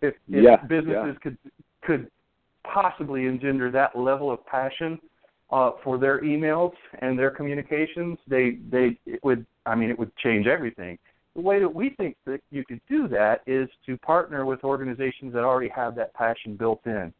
[0.01, 1.19] if yeah, businesses yeah.
[1.21, 1.37] could
[1.81, 2.11] could
[2.63, 4.99] possibly engender that level of passion
[5.51, 10.15] uh, for their emails and their communications, they they it would I mean it would
[10.17, 10.97] change everything.
[11.35, 15.33] The way that we think that you could do that is to partner with organizations
[15.33, 17.13] that already have that passion built in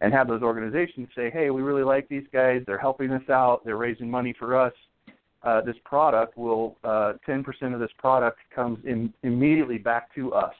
[0.00, 2.62] and have those organizations say, "Hey, we really like these guys.
[2.66, 3.64] They're helping us out.
[3.64, 4.72] They're raising money for us
[5.44, 10.54] uh, this product will uh, 10% of this product comes in immediately back to us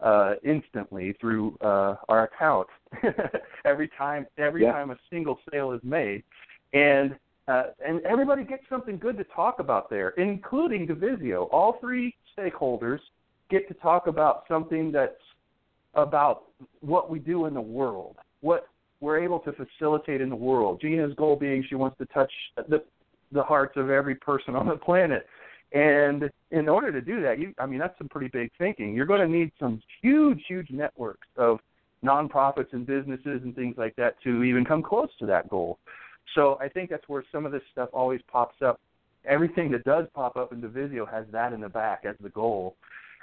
[0.00, 2.66] uh, instantly through uh, our account
[3.64, 4.72] every time every yeah.
[4.72, 6.22] time a single sale is made,
[6.72, 7.16] and
[7.48, 11.48] uh, and everybody gets something good to talk about there, including Divisio.
[11.52, 13.00] All three stakeholders
[13.50, 15.12] get to talk about something that's
[15.94, 16.44] about
[16.80, 18.68] what we do in the world, what
[19.00, 20.80] we're able to facilitate in the world.
[20.80, 22.32] Gina's goal being she wants to touch
[22.68, 22.82] the
[23.32, 25.26] the hearts of every person on the planet.
[25.72, 28.94] And in order to do that, you I mean that's some pretty big thinking.
[28.94, 31.60] You're going to need some huge, huge networks of
[32.04, 35.78] nonprofits and businesses and things like that to even come close to that goal.
[36.34, 38.80] So I think that's where some of this stuff always pops up.
[39.24, 42.76] Everything that does pop up in Divisio has that in the back as the goal.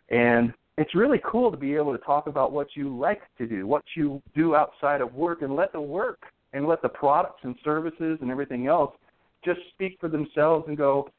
[0.10, 3.66] And it's really cool to be able to talk about what you like to do,
[3.66, 6.20] what you do outside of work, and let the work
[6.54, 8.94] and let the products and services and everything else
[9.48, 11.10] just speak for themselves and go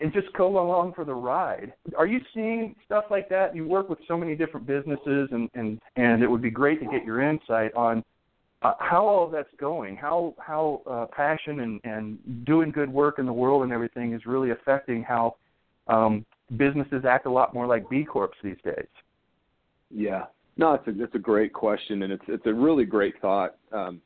[0.00, 1.72] and just go along for the ride.
[1.96, 3.54] Are you seeing stuff like that?
[3.54, 6.86] You work with so many different businesses and and and it would be great to
[6.86, 8.04] get your insight on
[8.62, 13.26] uh, how all that's going, how how uh, passion and and doing good work in
[13.26, 15.36] the world and everything is really affecting how
[15.88, 16.24] um,
[16.56, 18.88] businesses act a lot more like B corps these days.
[19.90, 20.24] Yeah,
[20.56, 23.56] no, it's a it's a great question, and it's it's a really great thought.
[23.72, 24.00] Um,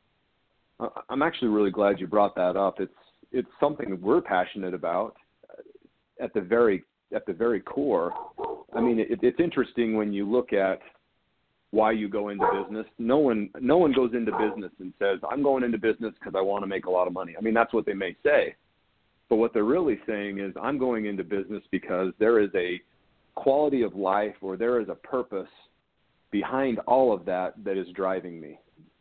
[1.09, 2.79] I'm actually really glad you brought that up.
[2.79, 2.93] It's
[3.33, 5.17] it's something we're passionate about
[6.21, 8.13] at the very at the very core.
[8.75, 10.81] I mean, it, it's interesting when you look at
[11.71, 12.87] why you go into business.
[12.99, 16.41] No one no one goes into business and says, "I'm going into business because I
[16.41, 18.55] want to make a lot of money." I mean, that's what they may say.
[19.29, 22.81] But what they're really saying is, "I'm going into business because there is a
[23.35, 25.49] quality of life or there is a purpose
[26.31, 28.59] behind all of that that is driving me.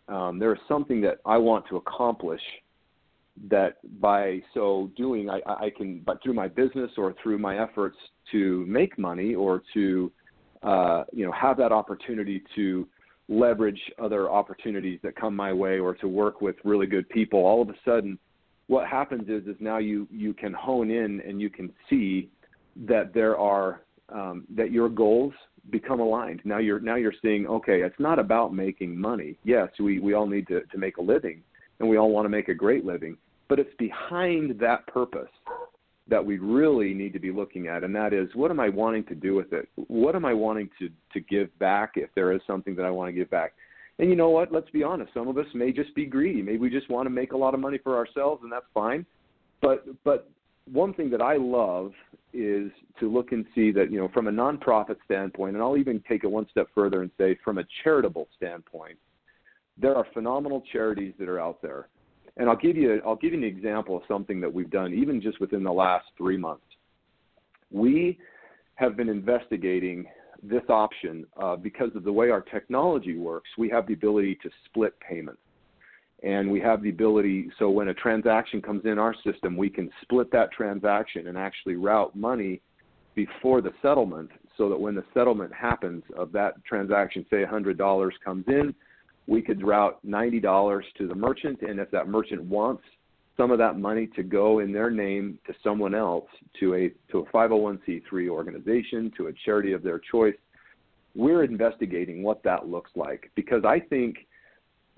[0.07, 2.41] Um, there is something that I want to accomplish
[3.49, 7.97] that by so doing, I, I can, but through my business or through my efforts
[8.31, 10.11] to make money or to
[10.63, 12.87] uh, you know, have that opportunity to
[13.29, 17.61] leverage other opportunities that come my way or to work with really good people, all
[17.61, 18.17] of a sudden,
[18.67, 22.29] what happens is is now you you can hone in and you can see
[22.75, 25.33] that there are um, that your goals
[25.69, 26.41] become aligned.
[26.43, 29.37] Now you're now you're seeing okay, it's not about making money.
[29.43, 31.41] Yes, we we all need to to make a living,
[31.79, 33.17] and we all want to make a great living,
[33.49, 35.29] but it's behind that purpose
[36.09, 39.03] that we really need to be looking at, and that is what am I wanting
[39.05, 39.67] to do with it?
[39.87, 43.09] What am I wanting to to give back if there is something that I want
[43.09, 43.53] to give back?
[43.99, 44.51] And you know what?
[44.51, 45.13] Let's be honest.
[45.13, 46.41] Some of us may just be greedy.
[46.41, 49.05] Maybe we just want to make a lot of money for ourselves, and that's fine.
[49.61, 50.29] But but
[50.71, 51.91] one thing that I love
[52.33, 56.01] is to look and see that you know from a nonprofit standpoint, and I'll even
[56.07, 58.97] take it one step further and say from a charitable standpoint,
[59.77, 61.87] there are phenomenal charities that are out there
[62.37, 65.21] and I'll give you I'll give you an example of something that we've done even
[65.21, 66.63] just within the last three months.
[67.71, 68.17] We
[68.75, 70.05] have been investigating
[70.41, 73.49] this option uh, because of the way our technology works.
[73.57, 75.41] We have the ability to split payments.
[76.23, 79.91] And we have the ability, so when a transaction comes in our system, we can
[80.01, 82.59] split that transaction and actually route money
[83.13, 88.45] before the settlement so that when the settlement happens of that transaction, say $100 comes
[88.47, 88.73] in,
[89.27, 92.83] we could route $90 to the merchant, and if that merchant wants
[93.35, 96.25] some of that money to go in their name to someone else,
[96.59, 100.35] to a to a 501c3 organization, to a charity of their choice,
[101.13, 104.17] we're investigating what that looks like because I think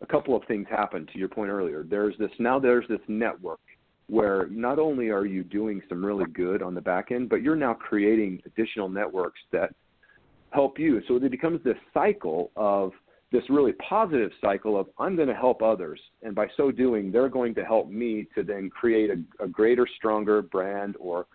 [0.01, 1.83] a couple of things happen to your point earlier.
[1.83, 3.59] There's this now there's this network
[4.07, 7.55] where not only are you doing some really good on the back end, but you're
[7.55, 9.73] now creating additional networks that
[10.51, 11.01] help you.
[11.07, 12.91] So it becomes this cycle of
[13.31, 17.29] this really positive cycle of I'm going to help others, and by so doing, they're
[17.29, 21.27] going to help me to then create a, a greater, stronger brand or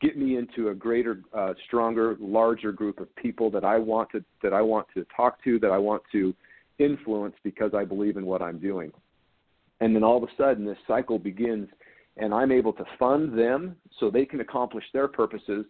[0.00, 4.24] get me into a greater, uh, stronger, larger group of people that I want to
[4.42, 6.34] that I want to talk to, that I want to
[6.78, 8.92] influence because I believe in what I'm doing.
[9.80, 11.68] And then all of a sudden, this cycle begins,
[12.16, 15.66] and I'm able to fund them so they can accomplish their purposes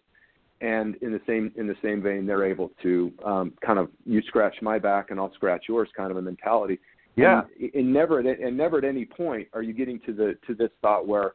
[0.62, 4.22] and in the same in the same vein, they're able to um, kind of you
[4.22, 6.78] scratch my back and I'll scratch yours kind of a mentality.
[7.16, 7.42] Yeah.
[7.60, 10.54] And, and never at and never at any point are you getting to the to
[10.54, 11.32] this thought where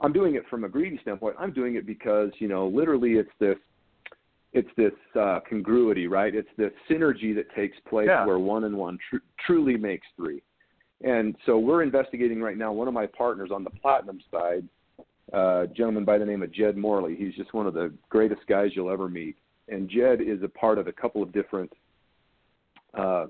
[0.00, 1.36] I'm doing it from a greedy standpoint.
[1.38, 3.56] I'm doing it because you know literally it's this
[4.52, 6.34] it's this uh, congruity, right?
[6.34, 8.26] It's this synergy that takes place yeah.
[8.26, 9.16] where one and one tr-
[9.46, 10.42] truly makes three.
[11.02, 12.72] And so we're investigating right now.
[12.72, 14.68] One of my partners on the platinum side
[15.32, 17.16] uh, gentleman by the name of Jed Morley.
[17.16, 19.36] He's just one of the greatest guys you'll ever meet.
[19.68, 21.70] And Jed is a part of a couple of different.
[22.94, 23.26] Uh,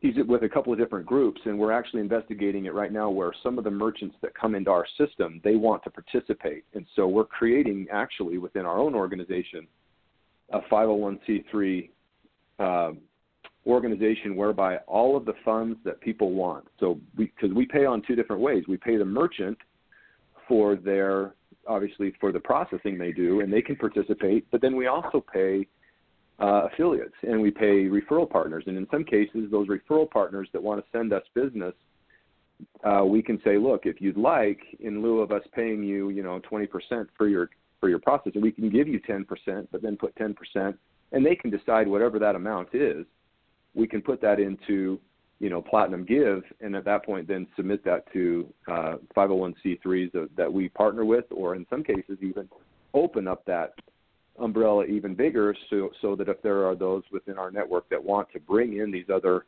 [0.00, 3.08] he's with a couple of different groups, and we're actually investigating it right now.
[3.08, 6.84] Where some of the merchants that come into our system, they want to participate, and
[6.94, 9.66] so we're creating actually within our own organization
[10.52, 11.88] a 501c3
[12.58, 12.90] uh,
[13.66, 16.66] organization whereby all of the funds that people want.
[16.78, 19.56] So because we, we pay on two different ways, we pay the merchant
[20.50, 21.34] for their
[21.68, 24.44] obviously for the processing they do, and they can participate.
[24.50, 25.68] But then we also pay
[26.40, 30.60] uh, affiliates and we pay referral partners, and in some cases, those referral partners that
[30.60, 31.74] want to send us business,
[32.82, 36.22] uh, we can say, look, if you'd like, in lieu of us paying you, you
[36.22, 37.48] know, 20% for your
[37.78, 39.24] for your processing, we can give you 10%,
[39.72, 40.34] but then put 10%,
[41.12, 43.06] and they can decide whatever that amount is.
[43.74, 45.00] We can put that into
[45.40, 50.28] you know, Platinum Give, and at that point, then submit that to uh, 501c3s that,
[50.36, 52.48] that we partner with, or in some cases, even
[52.92, 53.72] open up that
[54.38, 58.28] umbrella even bigger, so so that if there are those within our network that want
[58.32, 59.46] to bring in these other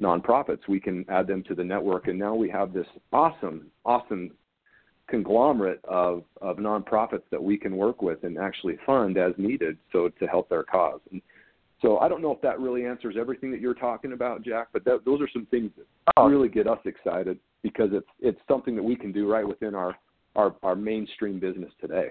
[0.00, 4.32] nonprofits, we can add them to the network, and now we have this awesome, awesome
[5.08, 10.08] conglomerate of of nonprofits that we can work with and actually fund as needed, so
[10.08, 11.00] to help their cause.
[11.12, 11.22] And
[11.80, 14.84] So I don't know if that really answers everything that you're talking about, Jack, but
[14.84, 16.28] that, those are some things that Oh.
[16.28, 19.96] really get us excited because it's it's something that we can do right within our
[20.36, 22.10] our, our mainstream business today.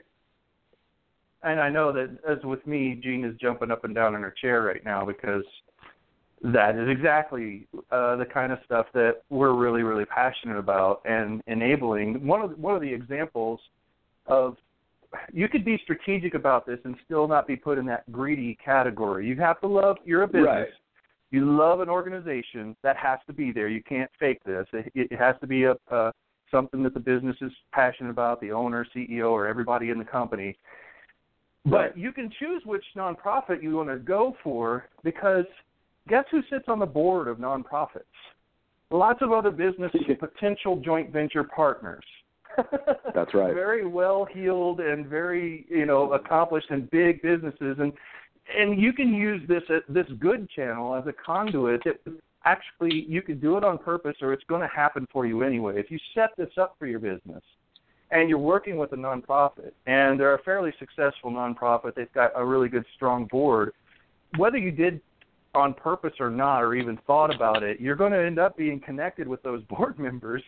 [1.44, 4.34] And I know that as with me, Jean is jumping up and down in her
[4.42, 5.44] chair right now because
[6.42, 11.42] that is exactly uh, the kind of stuff that we're really, really passionate about and
[11.48, 12.26] enabling.
[12.26, 13.60] One of one of the examples
[14.28, 14.58] of
[15.34, 19.28] you could be strategic about this and still not be put in that greedy category.
[19.28, 19.98] You have to love.
[20.06, 20.46] You're a business.
[20.46, 20.68] Right.
[21.32, 23.68] You love an organization that has to be there.
[23.68, 24.66] You can't fake this.
[24.74, 26.12] It, it has to be a, a
[26.52, 30.58] something that the business is passionate about, the owner, CEO, or everybody in the company.
[31.66, 31.98] But Right.
[31.98, 35.46] you can choose which nonprofit you want to go for because
[36.08, 38.04] guess who sits on the board of nonprofits?
[38.90, 42.06] Lots of other business potential joint venture partners.
[43.14, 43.54] That's right.
[43.54, 47.94] Very well heeled and very you know accomplished and big businesses, and
[48.56, 52.00] and you can use this uh, this good channel as a conduit that
[52.46, 55.80] actually you can do it on purpose or it's going to happen for you anyway.
[55.80, 57.44] If you set this up for your business
[58.12, 62.46] and you're working with a nonprofit and they're a fairly successful nonprofit, they've got a
[62.46, 63.74] really good strong board.
[64.38, 65.02] Whether you did
[65.58, 68.80] on purpose or not, or even thought about it, you're going to end up being
[68.80, 70.44] connected with those board members,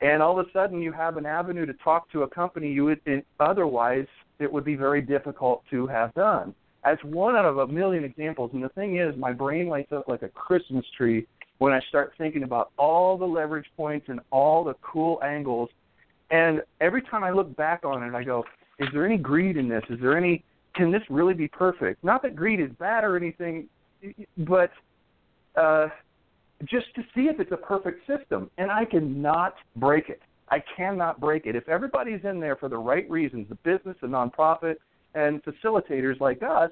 [0.00, 2.84] and all of a sudden you have an avenue to talk to a company you
[2.84, 3.00] would
[3.40, 4.06] otherwise
[4.38, 6.54] it would be very difficult to have done.
[6.84, 10.06] As one out of a million examples, and the thing is, my brain lights up
[10.08, 11.26] like a Christmas tree
[11.58, 15.70] when I start thinking about all the leverage points and all the cool angles.
[16.30, 18.44] And every time I look back on it, I go,
[18.78, 19.82] is there any greed in this?
[19.88, 20.44] Is there any?
[20.74, 22.04] Can this really be perfect?
[22.04, 23.68] Not that greed is bad or anything,
[24.38, 24.70] but
[25.56, 25.88] uh,
[26.64, 28.50] just to see if it's a perfect system.
[28.58, 30.20] And I cannot break it.
[30.48, 31.56] I cannot break it.
[31.56, 34.76] If everybody's in there for the right reasons, the business, the nonprofit,
[35.14, 36.70] and facilitators like us,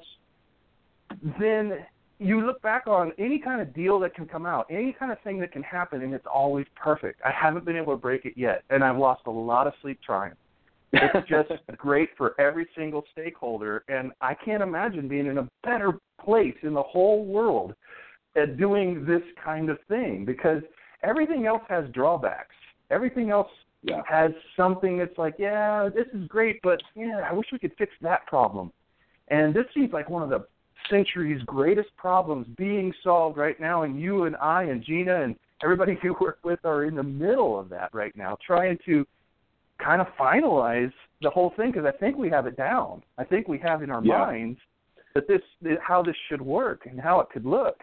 [1.41, 1.85] then
[2.19, 5.21] you look back on any kind of deal that can come out, any kind of
[5.23, 7.21] thing that can happen, and it's always perfect.
[7.25, 9.99] I haven't been able to break it yet, and I've lost a lot of sleep
[10.05, 10.33] trying.
[10.93, 15.99] It's just great for every single stakeholder, and I can't imagine being in a better
[16.25, 17.75] place in the whole world
[18.37, 20.63] at doing this kind of thing because
[21.03, 22.55] everything else has drawbacks.
[22.91, 23.51] Everything else
[23.83, 24.03] Yeah.
[24.07, 27.93] has something that's like, yeah, this is great, but yeah, I wish we could fix
[28.01, 28.73] that problem.
[29.29, 30.47] And this seems like one of the
[30.91, 35.99] century's greatest problems being solved right now, and you and I and Gina and everybody
[36.03, 39.07] you work with are in the middle of that right now, trying to
[39.79, 43.03] kind of finalize the whole thing because I think we have it down.
[43.19, 44.19] I think we have in our Yeah.
[44.19, 44.61] minds
[45.15, 45.43] that this
[45.81, 47.83] how this should work and how it could look.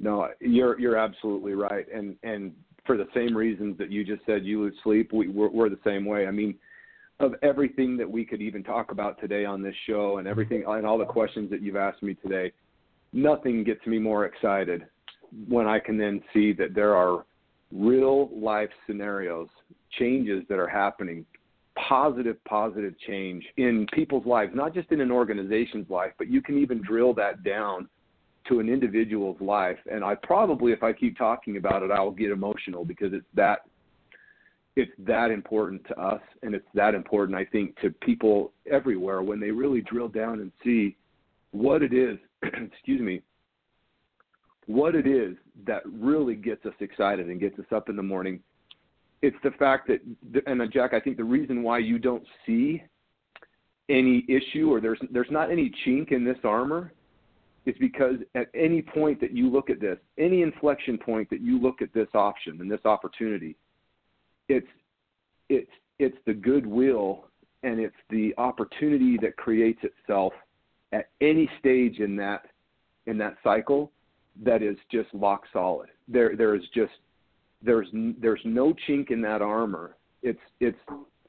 [0.00, 2.52] No, you're you're absolutely right, and and
[2.86, 5.12] for the same reasons that you just said, you lose sleep.
[5.12, 6.26] We we're, we're the same way.
[6.26, 6.54] I mean,
[7.20, 10.86] of everything that we could even talk about today on this show, and everything and
[10.86, 12.50] all the questions that you've asked me today,
[13.12, 14.86] nothing gets me more excited
[15.48, 17.26] when I can then see that there are
[17.70, 19.48] real life scenarios,
[19.98, 21.26] changes that are happening,
[21.88, 26.58] positive, positive change in people's lives, not just in an organization's life, but you can
[26.58, 27.88] even drill that down
[28.48, 29.78] to an individual's life.
[29.90, 33.60] And I probably, if I keep talking about it, I'll get emotional because it's that
[34.76, 39.40] it's that important to us and it's that important I think to people everywhere when
[39.40, 40.96] they really drill down and see
[41.50, 43.20] what it is, excuse me,
[44.66, 45.36] what it is
[45.66, 48.40] that really gets us excited and gets us up in the morning.
[49.22, 50.00] It's the fact that,
[50.46, 52.82] and uh, Jack, I think the reason why you don't see
[53.90, 56.92] any issue or there's there's not any chink in this armor
[57.66, 61.60] is because at any point that you look at this, any inflection point that you
[61.60, 63.56] look at this option and this opportunity,
[64.48, 64.66] it's
[65.48, 67.26] it's it's the goodwill
[67.62, 70.32] and it's the opportunity that creates itself
[70.92, 72.46] at any stage in that
[73.06, 73.90] in that cycle
[74.42, 75.88] that is just lock solid.
[76.08, 76.92] There there is just
[77.62, 77.88] there's
[78.20, 79.96] there's no chink in that armor.
[80.22, 80.78] It's it's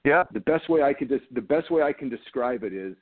[0.05, 0.23] Yeah.
[0.31, 2.95] the best way I could des- the best way I can describe it is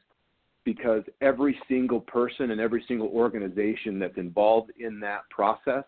[0.74, 5.84] because every single person and every single organization that's involved in that process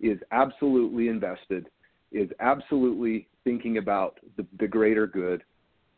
[0.00, 1.68] is absolutely invested,
[2.12, 5.42] is absolutely thinking about the, the greater good.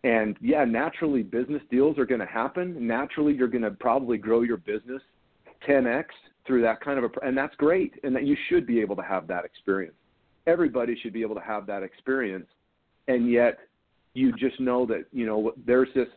[0.05, 2.87] And yeah, naturally business deals are going to happen.
[2.87, 5.03] Naturally, you're going to probably grow your business
[5.69, 6.05] 10x
[6.47, 7.93] through that kind of a, and that's great.
[8.05, 9.97] And that you should be able to have that experience.
[10.47, 12.47] Everybody should be able to have that experience.
[13.07, 13.59] And yet,
[14.15, 16.09] you just know that you know there's this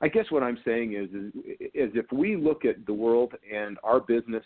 [0.00, 1.32] I guess what I'm saying is, is
[1.74, 4.44] is if we look at the world and our business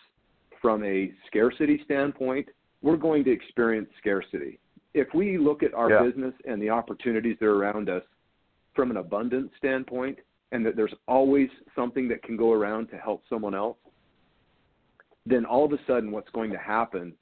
[0.60, 2.48] from a scarcity standpoint,
[2.82, 4.58] we're going to experience scarcity.
[4.94, 6.02] If we look at our Yeah.
[6.02, 8.02] business and the opportunities that are around us
[8.74, 10.18] from an abundance standpoint,
[10.52, 13.76] and that there's always something that can go around to help someone else,
[15.26, 17.12] then all of a sudden what's going to happen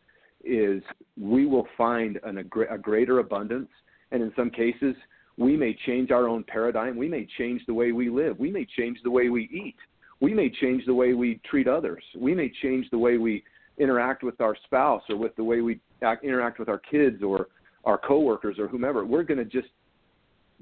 [0.45, 0.83] is
[1.17, 3.71] we will find an, a, a greater abundance,
[4.13, 4.95] and in some cases,
[5.37, 6.97] we may change our own paradigm.
[6.97, 8.39] We may change the way we live.
[8.39, 9.77] We may change the way we eat.
[10.21, 12.03] We may change the way we treat others.
[12.17, 13.45] We may change the way we
[13.79, 17.49] interact with our spouse or with the way we act, interact with our kids or
[17.85, 19.05] our coworkers or whomever.
[19.05, 19.69] We're going to just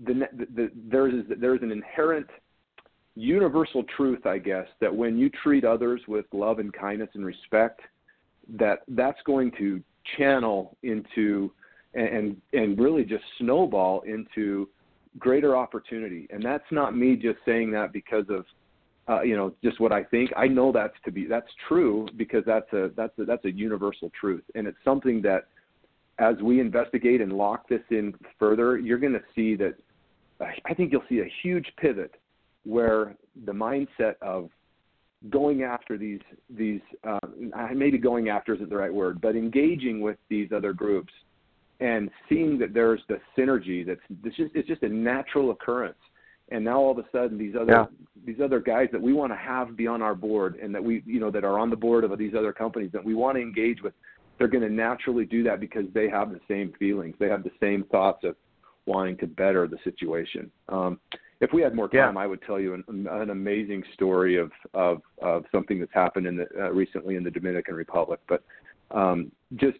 [0.05, 2.27] the, the, the, there's there's an inherent
[3.15, 7.81] universal truth, I guess, that when you treat others with love and kindness and respect,
[8.59, 9.81] that that's going to
[10.19, 11.53] channel into
[11.95, 14.69] and and really just snowball into
[15.19, 16.27] greater opportunity.
[16.31, 18.45] And that's not me just saying that because of
[19.09, 20.31] uh, you know just what I think.
[20.37, 24.11] I know that's to be that's true because that's a that's a, that's a universal
[24.19, 25.47] truth, and it's something that
[26.19, 29.75] as we investigate and lock this in further, you're going to see that
[30.65, 32.13] I think you'll see a huge pivot
[32.65, 33.17] where
[33.47, 34.51] the mindset of
[35.31, 36.21] going after these
[36.51, 37.19] these uh,
[37.75, 41.13] maybe going after isn't the right word, but engaging with these other groups
[41.81, 45.99] and seeing that there's the synergy that's it's just it's just a natural occurrence.
[46.51, 47.85] And now all of a sudden these other yeah.
[48.27, 51.03] these other guys that we want to have be on our board and that we
[51.07, 53.43] you know that are on the board of these other companies that we want to
[53.43, 53.95] engage with,
[54.39, 57.53] they're going to naturally do that because they have the same feelings, they have the
[57.61, 58.37] same thoughts of
[58.87, 60.51] wanting to better the situation.
[60.69, 61.01] Um,
[61.41, 62.23] if we had more time, yeah.
[62.23, 66.37] I would tell you an, an amazing story of, of, of something that's happened in
[66.37, 68.21] the, uh, recently in the Dominican Republic.
[68.29, 68.43] But
[68.91, 69.79] um, just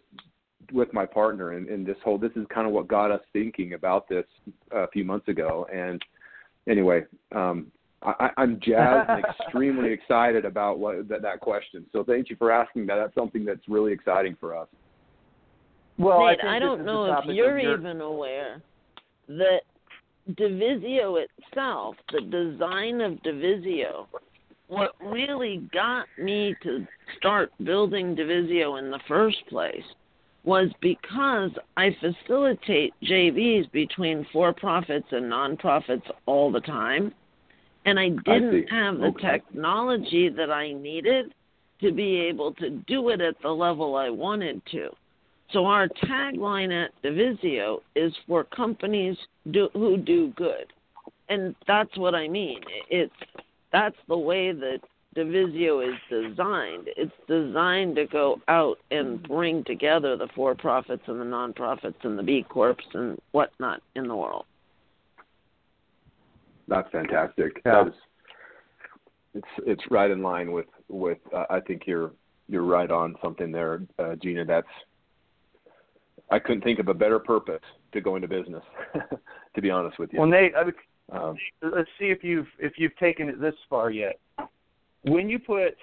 [0.71, 3.73] with my partner and, and this whole, this is kind of what got us thinking
[3.73, 4.25] about this
[4.71, 5.67] a few months ago.
[5.73, 6.01] And
[6.67, 7.03] anyway,
[7.33, 7.67] um,
[8.01, 11.85] I, I'm jazzed and extremely excited about what that, that question.
[11.91, 12.95] So thank you for asking that.
[12.95, 14.67] That's something that's really exciting for us.
[15.97, 18.61] Well, Nate, I, I don't know if you're even aware
[19.27, 19.61] that
[20.31, 24.07] Divisio itself, the design of Divisio,
[24.67, 26.85] what really got me to
[27.17, 29.83] start building Divisio in the first place
[30.45, 37.13] was because I facilitate JVs between for profits and nonprofits all the time.
[37.85, 39.31] And I didn't I have the okay.
[39.31, 41.33] technology that I needed
[41.81, 44.89] to be able to do it at the level I wanted to.
[45.51, 49.17] So our tagline at Divisio is for companies
[49.51, 50.73] do, who do good,
[51.29, 52.61] and that's what I mean.
[52.89, 53.13] It's
[53.71, 54.79] that's the way that
[55.15, 56.89] Divisio is designed.
[56.97, 61.97] It's designed to go out and bring together the for profits and the non profits
[62.03, 64.45] and the B corps and whatnot in the world.
[66.67, 67.61] That's fantastic.
[67.65, 67.83] Yeah.
[67.83, 67.93] That is,
[69.35, 72.11] it's it's right in line with with uh, I think you're
[72.49, 74.43] you're right on something there, uh, Gina.
[74.43, 74.67] That's
[76.29, 77.61] I couldn't think of a better purpose
[77.93, 78.63] to go into business.
[79.55, 80.19] to be honest with you.
[80.19, 80.75] Well, Nate, I would,
[81.11, 84.19] um, let's see if you've if you've taken it this far yet.
[85.05, 85.75] When you put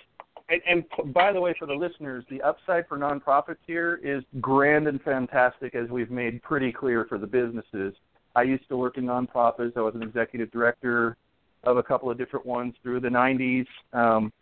[0.49, 4.87] and, and by the way, for the listeners, the upside for nonprofits here is grand
[4.87, 7.95] and fantastic, as we've made pretty clear for the businesses.
[8.35, 9.77] I used to work in nonprofits.
[9.77, 11.17] I was an executive director
[11.65, 13.67] of a couple of different ones through the 90s.
[13.93, 14.33] Um,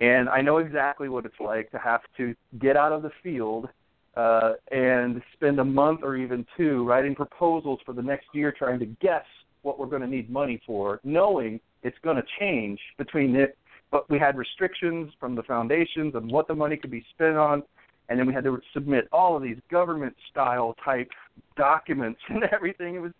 [0.00, 3.68] and I know exactly what it's like to have to get out of the field
[4.16, 8.78] uh, and spend a month or even two writing proposals for the next year trying
[8.78, 9.24] to guess
[9.62, 13.36] what we're going to need money for, knowing it's going to change between.
[13.90, 17.62] But we had restrictions from the foundations on what the money could be spent on,
[18.08, 21.10] and then we had to submit all of these government style type
[21.56, 22.96] documents and everything.
[22.96, 23.12] It was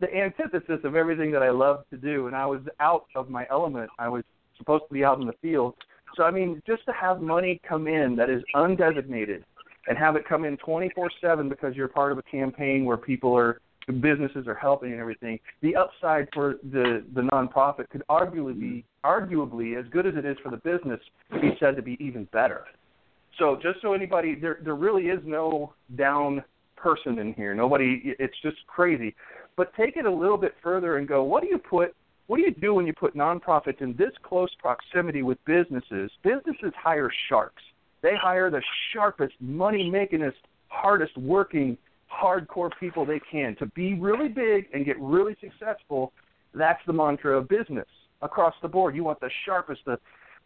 [0.00, 3.46] the antithesis of everything that I love to do, and I was out of my
[3.50, 3.90] element.
[3.98, 4.24] I was
[4.58, 5.74] supposed to be out in the field.
[6.16, 9.44] So I mean, just to have money come in that is undesignated
[9.88, 13.60] and have it come in 24/7 because you're part of a campaign where people are
[14.00, 15.38] businesses are helping and everything.
[15.60, 20.36] The upside for the the nonprofit could arguably be arguably as good as it is
[20.42, 21.00] for the business
[21.40, 22.64] be said to be even better.
[23.38, 26.44] So just so anybody there there really is no down
[26.76, 27.54] person in here.
[27.54, 29.14] Nobody it's just crazy.
[29.56, 31.94] But take it a little bit further and go, what do you put
[32.26, 36.10] what do you do when you put nonprofits in this close proximity with businesses?
[36.22, 37.62] Businesses hire sharks.
[38.00, 38.62] They hire the
[38.92, 40.34] sharpest, money makingest,
[40.68, 41.76] hardest working,
[42.12, 46.12] hardcore people they can to be really big and get really successful.
[46.54, 47.86] That's the mantra of business
[48.20, 48.94] across the board.
[48.94, 49.98] You want the sharpest, the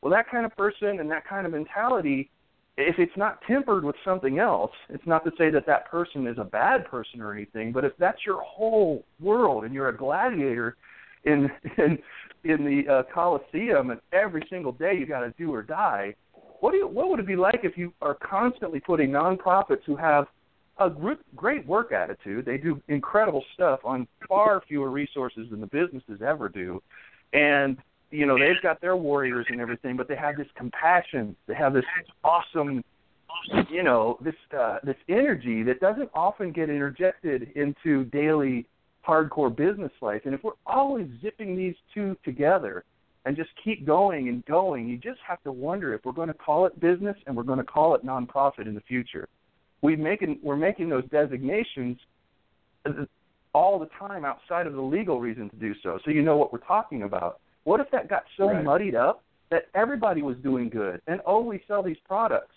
[0.03, 2.31] well, that kind of person and that kind of mentality.
[2.79, 6.37] If it's not tempered with something else, it's not to say that that person is
[6.39, 7.73] a bad person or anything.
[7.73, 10.77] But if that's your whole world and you're a gladiator
[11.25, 11.99] in in
[12.45, 16.15] in the uh, Coliseum and every single day you got to do or die,
[16.61, 19.97] what do you, what would it be like if you are constantly putting nonprofits who
[19.97, 20.27] have
[20.79, 20.91] a
[21.35, 26.49] great work attitude, they do incredible stuff on far fewer resources than the businesses ever
[26.49, 26.83] do,
[27.33, 27.79] and
[28.11, 31.35] you know they've got their warriors and everything, but they have this compassion.
[31.47, 31.85] They have this
[32.25, 32.85] awesome,
[33.71, 38.67] you know, this uh, this energy that doesn't often get interjected into daily
[39.07, 40.23] hardcore business life.
[40.25, 42.85] And if we're always zipping these two together
[43.25, 46.35] and just keep going and going, you just have to wonder if we're going to
[46.35, 49.29] call it business and we're going to call it nonprofit in the future.
[49.83, 51.99] We've making we're making those designations
[53.53, 55.99] all the time outside of the legal reason to do so.
[56.05, 57.41] So you know what we're talking about.
[57.65, 58.65] What if that got so right.
[58.65, 62.53] muddied up that everybody was doing good and oh we sell these products?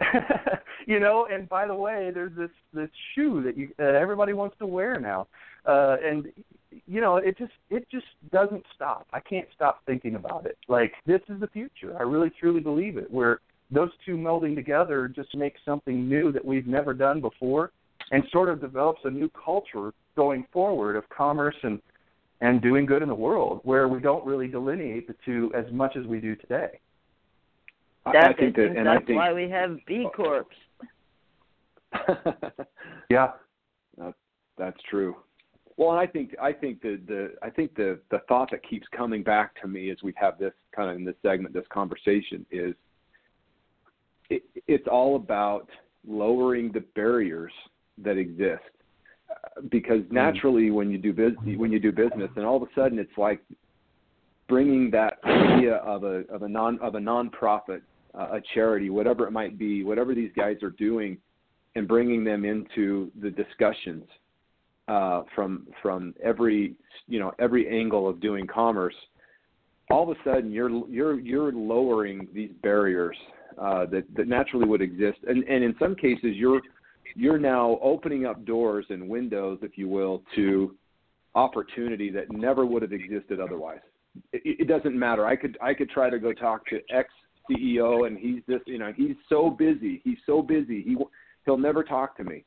[0.86, 4.56] you know, and by the way, there's this this shoe that you uh, everybody wants
[4.58, 5.26] to wear now,
[5.66, 6.26] uh, and
[6.86, 9.06] you know, it just it just doesn't stop.
[9.12, 10.58] I can't stop thinking about it.
[10.68, 11.96] Like this is the future.
[11.98, 13.10] I really truly believe it.
[13.10, 13.40] Where
[13.72, 17.72] those two melding together just makes something new that we've never done before,
[18.10, 21.80] and sort of develops a new culture going forward of commerce and
[22.40, 25.96] and doing good in the world, where we don't really delineate the two as much
[25.96, 26.80] as we do today.
[28.04, 30.44] That's, I think that, and that's I think why we have B Corps.
[33.10, 33.32] Yeah.
[33.98, 34.16] That's,
[34.56, 35.16] that's true.
[35.76, 38.86] Well, and I think I think the the I think the the thought that keeps
[38.96, 42.44] coming back to me as we have this kind of in this segment, this conversation
[42.50, 42.74] is
[44.34, 45.68] it, it's all about
[46.06, 47.52] lowering the barriers
[47.98, 48.62] that exist
[49.70, 50.14] because Mm-hmm.
[50.14, 53.16] naturally when you do business when you do business and all of a sudden it's
[53.16, 53.40] like
[54.48, 57.80] bringing that idea of a of a non of a nonprofit
[58.14, 61.16] uh, a charity whatever it might be whatever these guys are doing
[61.74, 64.04] and bringing them into the discussions
[64.88, 66.74] uh, from from every
[67.08, 68.94] you know every angle of doing commerce
[69.90, 73.16] all of a sudden you're you're you're lowering these barriers
[73.58, 76.60] uh, that that naturally would exist and and in some cases you're
[77.14, 80.74] you're now opening up doors and windows, if you will, to
[81.34, 83.80] opportunity that never would have existed otherwise.
[84.32, 85.26] It, it doesn't matter.
[85.26, 87.08] I could I could try to go talk to X
[87.50, 90.00] CEO, and he's just you know he's so busy.
[90.04, 90.82] He's so busy.
[90.82, 90.96] He
[91.44, 92.44] he'll never talk to me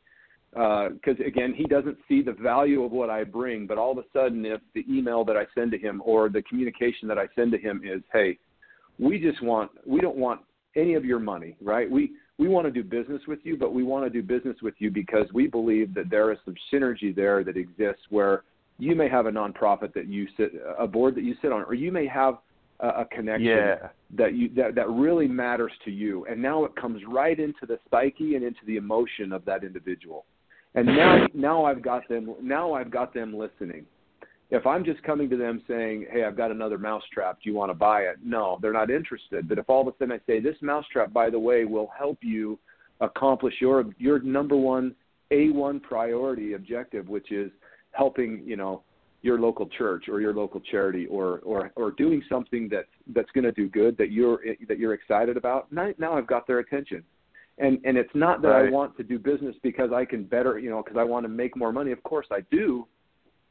[0.51, 3.66] because uh, again he doesn't see the value of what I bring.
[3.66, 6.43] But all of a sudden, if the email that I send to him or the
[6.43, 8.38] communication that I send to him is, hey,
[8.99, 10.41] we just want we don't want
[10.76, 11.89] any of your money, right?
[11.89, 14.73] We we want to do business with you, but we want to do business with
[14.80, 18.43] you because we believe that there is some synergy there that exists where
[18.78, 21.73] you may have a nonprofit that you sit, a board that you sit on, or
[21.73, 22.39] you may have
[22.82, 23.88] a, a connection Yeah.
[24.17, 26.26] that you that, that really matters to you.
[26.26, 30.26] And now it comes right into the psyche and into the emotion of that individual.
[30.73, 33.86] And now now I've got them now I've got them listening.
[34.52, 37.41] If I'm just coming to them saying, "Hey, I've got another mousetrap.
[37.41, 39.48] Do you want to buy it?" No, they're not interested.
[39.48, 42.20] But if all of a sudden I say, "This mousetrap, by the way, will help
[42.22, 42.60] you
[43.02, 44.96] accomplish your your number one
[45.32, 47.52] A1 priority objective, which is
[47.91, 48.84] helping, you know,
[49.24, 53.46] your local church or your local charity or or or doing something that that's going
[53.46, 57.04] to do good that you're that you're excited about." Now, now I've got their attention.
[57.58, 60.70] And and it's not that I want to do business because I can better, you
[60.70, 61.91] know, because I want to make more money.
[61.91, 62.86] Of course I do,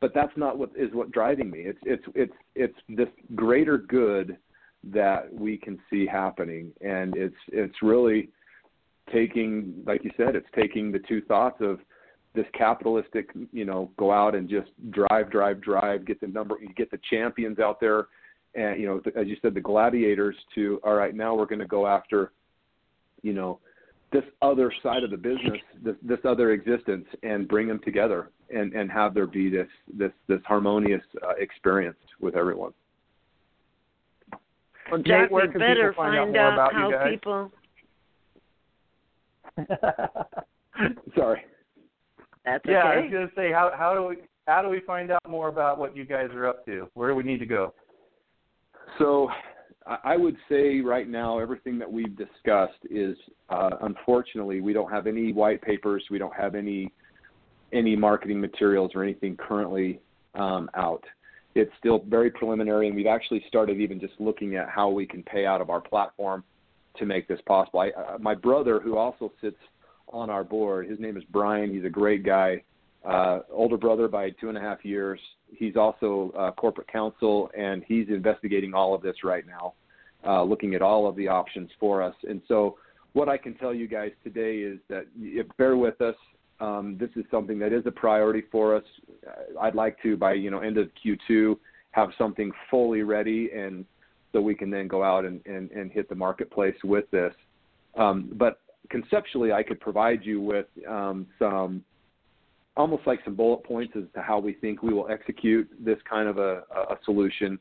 [0.01, 1.61] but that's not what is what driving me.
[1.61, 4.37] It's it's it's it's this greater good
[4.93, 8.31] that we can see happening, and it's it's really
[9.13, 11.79] taking, like you said, it's taking the two thoughts of
[12.35, 16.91] this capitalistic, you know, go out and just drive, drive, drive, get the number, get
[16.91, 18.09] the champions out there,
[18.55, 20.37] and you know, as you said, the gladiators.
[20.55, 22.33] To all right, now we're going to go after,
[23.23, 23.61] you know,
[24.13, 28.73] this other side of the business, this this other existence, and bring them together, and
[28.73, 32.73] and have there be this this this harmonious uh, experience with everyone.
[34.91, 36.93] Well, Nate, Jack, where we can better people find out find more out about you
[36.93, 37.11] guys?
[37.15, 37.53] people.
[41.17, 41.43] Sorry.
[42.45, 45.23] That's yeah, I was gonna say how how do we how do we find out
[45.29, 46.89] more about what you guys are up to?
[46.95, 47.73] Where do we need to go?
[48.99, 49.29] So
[49.87, 53.17] I I would say right now everything that we've discussed is
[53.49, 56.93] uh, unfortunately we don't have any white papers, we don't have any
[57.75, 60.01] any marketing materials or anything currently
[60.35, 61.05] um, out.
[61.55, 65.23] It's still very preliminary, and we've actually started even just looking at how we can
[65.23, 66.43] pay out of our platform
[66.97, 67.81] to make this possible.
[67.81, 69.57] I, uh, my brother, who also sits
[70.09, 71.73] on our board, his name is Brian.
[71.73, 72.63] He's a great guy,
[73.05, 75.21] uh, older brother by two and a half years.
[75.53, 79.75] He's also uh, corporate counsel, and he's investigating all of this right now,
[80.27, 82.15] uh, looking at all of the options for us.
[82.29, 82.79] And so,
[83.13, 86.17] what I can tell you guys today is that if, bear with us.
[86.61, 88.85] Um, this is something that is a priority for us.
[89.27, 91.57] Uh, I'd like to, by you know end of Q2,
[91.91, 93.85] have something fully ready, and
[94.33, 97.33] so we can then go out and, and, and hit the marketplace with this.
[97.97, 101.85] Um, but conceptually, I could provide you with um, some
[102.77, 106.29] almost like some bullet points as to how we think we will execute this kind
[106.29, 107.59] of a, a solution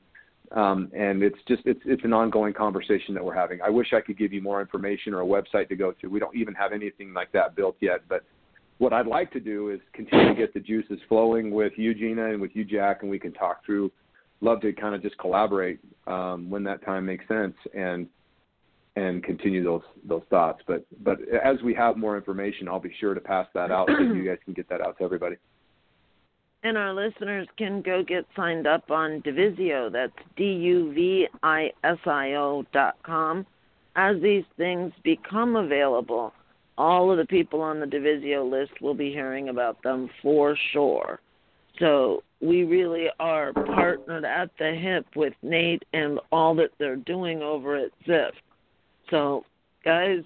[0.52, 3.60] Um, and it's just it's it's an ongoing conversation that we're having.
[3.62, 6.08] I wish I could give you more information or a website to go to.
[6.08, 8.02] We don't even have anything like that built yet.
[8.08, 8.24] But
[8.84, 12.32] what I'd like to do is continue to get the juices flowing with you, Gina,
[12.32, 13.90] and with you, Jack, and we can talk through.
[14.42, 18.08] Love to kind of just collaborate um, when that time makes sense and
[18.98, 20.62] and continue those those thoughts.
[20.68, 24.04] But but as we have more information, I'll be sure to pass that out so
[24.04, 25.38] you guys can get that out to everybody.
[26.66, 29.92] And our listeners can go get signed up on Duvisio.
[29.92, 33.46] That's D U V I S I O dot com.
[33.98, 36.32] As these things become available,
[36.78, 41.20] all of the people on the Divisio list will be hearing about them for sure.
[41.80, 47.42] So we really are partnered at the hip with Nate and all that they're doing
[47.42, 48.32] over at Zift.
[49.10, 49.46] So,
[49.84, 50.20] guys,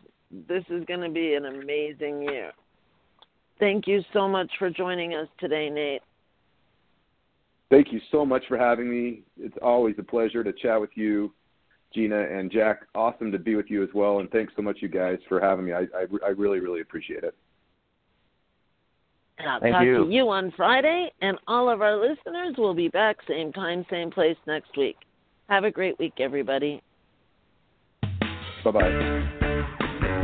[0.48, 2.52] this is going to be an amazing year.
[3.60, 6.02] Thank you so much for joining us today, Nate.
[7.70, 9.24] Thank you so much for having me.
[9.38, 11.34] It's always a pleasure to chat with you,
[11.94, 12.82] Gina and Jack.
[12.96, 14.20] Awesome to be with you as well.
[14.20, 15.74] And thanks so much, you guys, for having me.
[15.74, 17.36] I, I, I really, really appreciate it.
[19.40, 20.06] And I'll Thank talk you.
[20.06, 24.10] to you on Friday, and all of our listeners will be back same time, same
[24.10, 24.98] place next week.
[25.48, 26.82] Have a great week, everybody.
[28.64, 30.24] Bye bye.